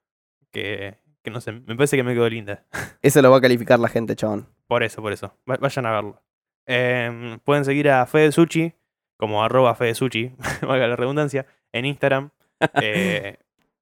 [0.50, 2.64] Que, que no sé, me parece que me quedó linda.
[3.02, 4.48] Eso lo va a calificar la gente, chabón.
[4.66, 5.34] Por eso, por eso.
[5.50, 6.22] Va- Vayan a verlo.
[6.66, 8.72] Em, pueden seguir a Fede Suchi
[9.16, 10.32] como arroba Fede Suchi,
[10.62, 12.30] valga la redundancia, en Instagram.
[12.82, 13.38] Eh,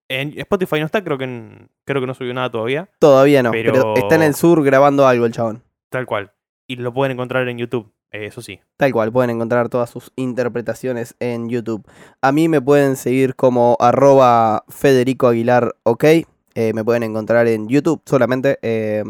[0.08, 2.88] en Spotify no está, creo que, en- creo que no subió nada todavía.
[2.98, 3.72] Todavía no, pero...
[3.72, 5.62] Pero- está en el sur grabando algo el chabón.
[5.90, 6.32] Tal cual.
[6.66, 8.60] Y lo pueden encontrar en YouTube, eso sí.
[8.76, 11.86] Tal cual, pueden encontrar todas sus interpretaciones en YouTube.
[12.22, 16.04] A mí me pueden seguir como arroba Federico Aguilar OK.
[16.04, 18.58] Eh, me pueden encontrar en YouTube solamente.
[18.62, 19.04] eh,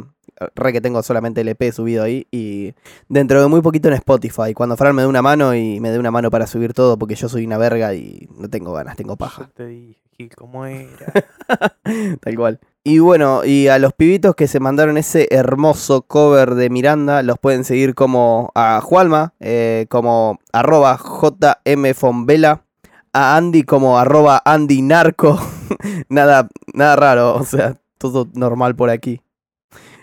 [0.55, 2.27] re que tengo solamente el EP subido ahí.
[2.31, 2.75] Y
[3.09, 4.55] dentro de muy poquito en Spotify.
[4.55, 6.99] Cuando Fran me dé una mano y me dé una mano para subir todo.
[6.99, 9.47] Porque yo soy una verga y no tengo ganas, tengo paja.
[9.47, 11.12] Yo te dije, Gil, ¿cómo era?
[12.21, 12.59] Tal cual.
[12.83, 17.39] Y bueno, y a los pibitos que se mandaron ese hermoso cover de Miranda, los
[17.39, 22.64] pueden seguir como a Jualma, eh, como arroba jmfonvela,
[23.12, 25.39] a Andy como arroba Andy Narco,
[26.09, 29.21] nada, nada raro, o sea, todo normal por aquí.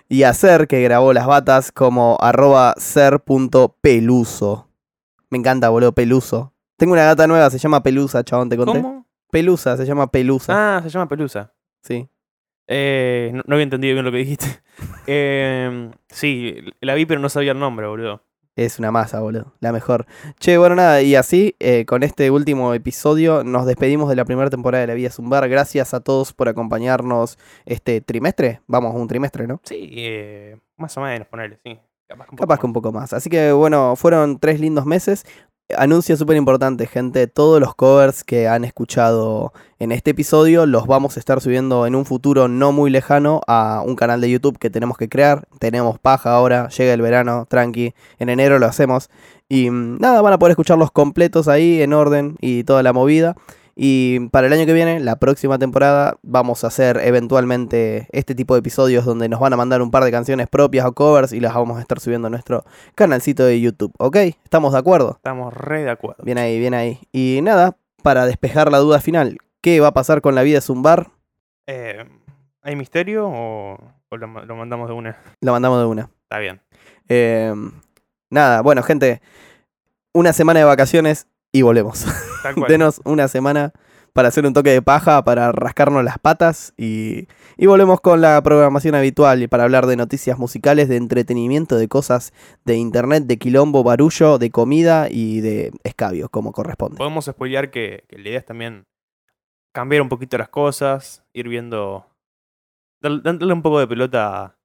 [0.07, 4.69] Y a Ser, que grabó las batas, como arroba ser.peluso.
[5.29, 6.53] Me encanta, boludo, Peluso.
[6.77, 8.81] Tengo una gata nueva, se llama Pelusa, chabón, te conté.
[8.81, 9.04] ¿Cómo?
[9.35, 10.77] Pelusa, se llama Pelusa.
[10.77, 11.53] Ah, se llama Pelusa.
[11.83, 12.07] Sí.
[12.67, 14.45] Eh, no, no había entendido bien lo que dijiste.
[15.07, 18.23] Em, sí, la vi pero no sabía el nombre, boludo.
[18.55, 19.53] Es una masa, boludo.
[19.59, 20.05] La mejor.
[20.39, 24.49] Che, bueno, nada, y así, eh, con este último episodio, nos despedimos de la primera
[24.49, 25.49] temporada de La Vida Zumbar.
[25.49, 28.61] Gracias a todos por acompañarnos este trimestre.
[28.67, 29.59] Vamos, un trimestre, ¿no?
[29.65, 31.77] Sí, eh, más o menos, ponerle, sí.
[32.07, 33.11] Capaz que un poco Capaz que un poco más.
[33.11, 35.25] Así que, bueno, fueron tres lindos meses.
[35.73, 37.25] Anuncio súper importante, gente.
[37.25, 41.95] Todos los covers que han escuchado en este episodio los vamos a estar subiendo en
[41.95, 45.47] un futuro no muy lejano a un canal de YouTube que tenemos que crear.
[45.57, 47.95] Tenemos paja ahora, llega el verano, tranqui.
[48.19, 49.09] En enero lo hacemos.
[49.49, 53.35] Y mm, nada, van a poder escucharlos completos ahí en orden y toda la movida.
[53.77, 58.53] Y para el año que viene, la próxima temporada, vamos a hacer eventualmente este tipo
[58.53, 61.41] de episodios donde nos van a mandar un par de canciones propias o covers y
[61.41, 62.63] las vamos a estar subiendo a nuestro
[62.95, 63.91] canalcito de YouTube.
[63.97, 64.15] ¿Ok?
[64.15, 65.15] ¿Estamos de acuerdo?
[65.17, 66.23] Estamos re de acuerdo.
[66.23, 66.99] Bien ahí, bien ahí.
[67.11, 70.61] Y nada, para despejar la duda final, ¿qué va a pasar con la vida de
[70.61, 71.11] Zumbar?
[71.67, 72.05] Eh,
[72.61, 73.77] ¿Hay misterio o,
[74.09, 75.17] o lo, ma- lo mandamos de una?
[75.41, 76.09] Lo mandamos de una.
[76.23, 76.61] Está bien.
[77.09, 77.53] Eh,
[78.29, 79.21] nada, bueno, gente,
[80.13, 81.27] una semana de vacaciones
[81.57, 82.05] y volvemos.
[82.43, 82.67] Tal cual.
[82.71, 83.71] Denos una semana
[84.13, 87.27] para hacer un toque de paja, para rascarnos las patas y,
[87.57, 91.89] y volvemos con la programación habitual y para hablar de noticias musicales, de entretenimiento, de
[91.89, 92.31] cosas
[92.63, 96.97] de internet, de quilombo, barullo, de comida y de escabios, como corresponde.
[96.97, 98.85] Podemos spoilear que, que la idea es también
[99.73, 102.07] cambiar un poquito las cosas, ir viendo.
[103.01, 104.55] dar- Darle un poco de pelota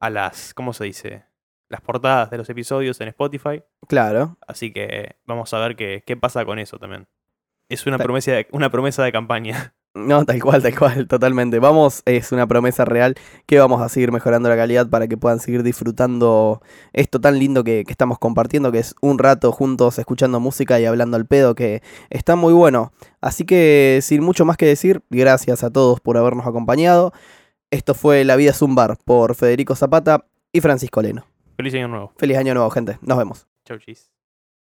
[0.00, 0.54] a las.
[0.54, 1.24] ¿Cómo se dice?
[1.68, 3.62] Las portadas de los episodios en Spotify.
[3.88, 7.06] Claro, Así que vamos a ver qué, qué pasa con eso también.
[7.68, 9.74] Es una Ta- promesa, de, una promesa de campaña.
[9.94, 11.58] No, tal cual, tal cual, totalmente.
[11.58, 13.16] Vamos, es una promesa real
[13.46, 16.60] que vamos a seguir mejorando la calidad para que puedan seguir disfrutando
[16.92, 20.84] esto tan lindo que, que estamos compartiendo, que es un rato juntos escuchando música y
[20.84, 22.92] hablando al pedo, que está muy bueno.
[23.20, 27.12] Así que sin mucho más que decir, gracias a todos por habernos acompañado.
[27.72, 31.24] Esto fue La Vida es un Bar por Federico Zapata y Francisco Leno.
[31.58, 32.12] Feliz año nuevo.
[32.16, 32.98] Feliz año nuevo, gente.
[33.02, 33.48] Nos vemos.
[33.64, 34.12] Chau, chis.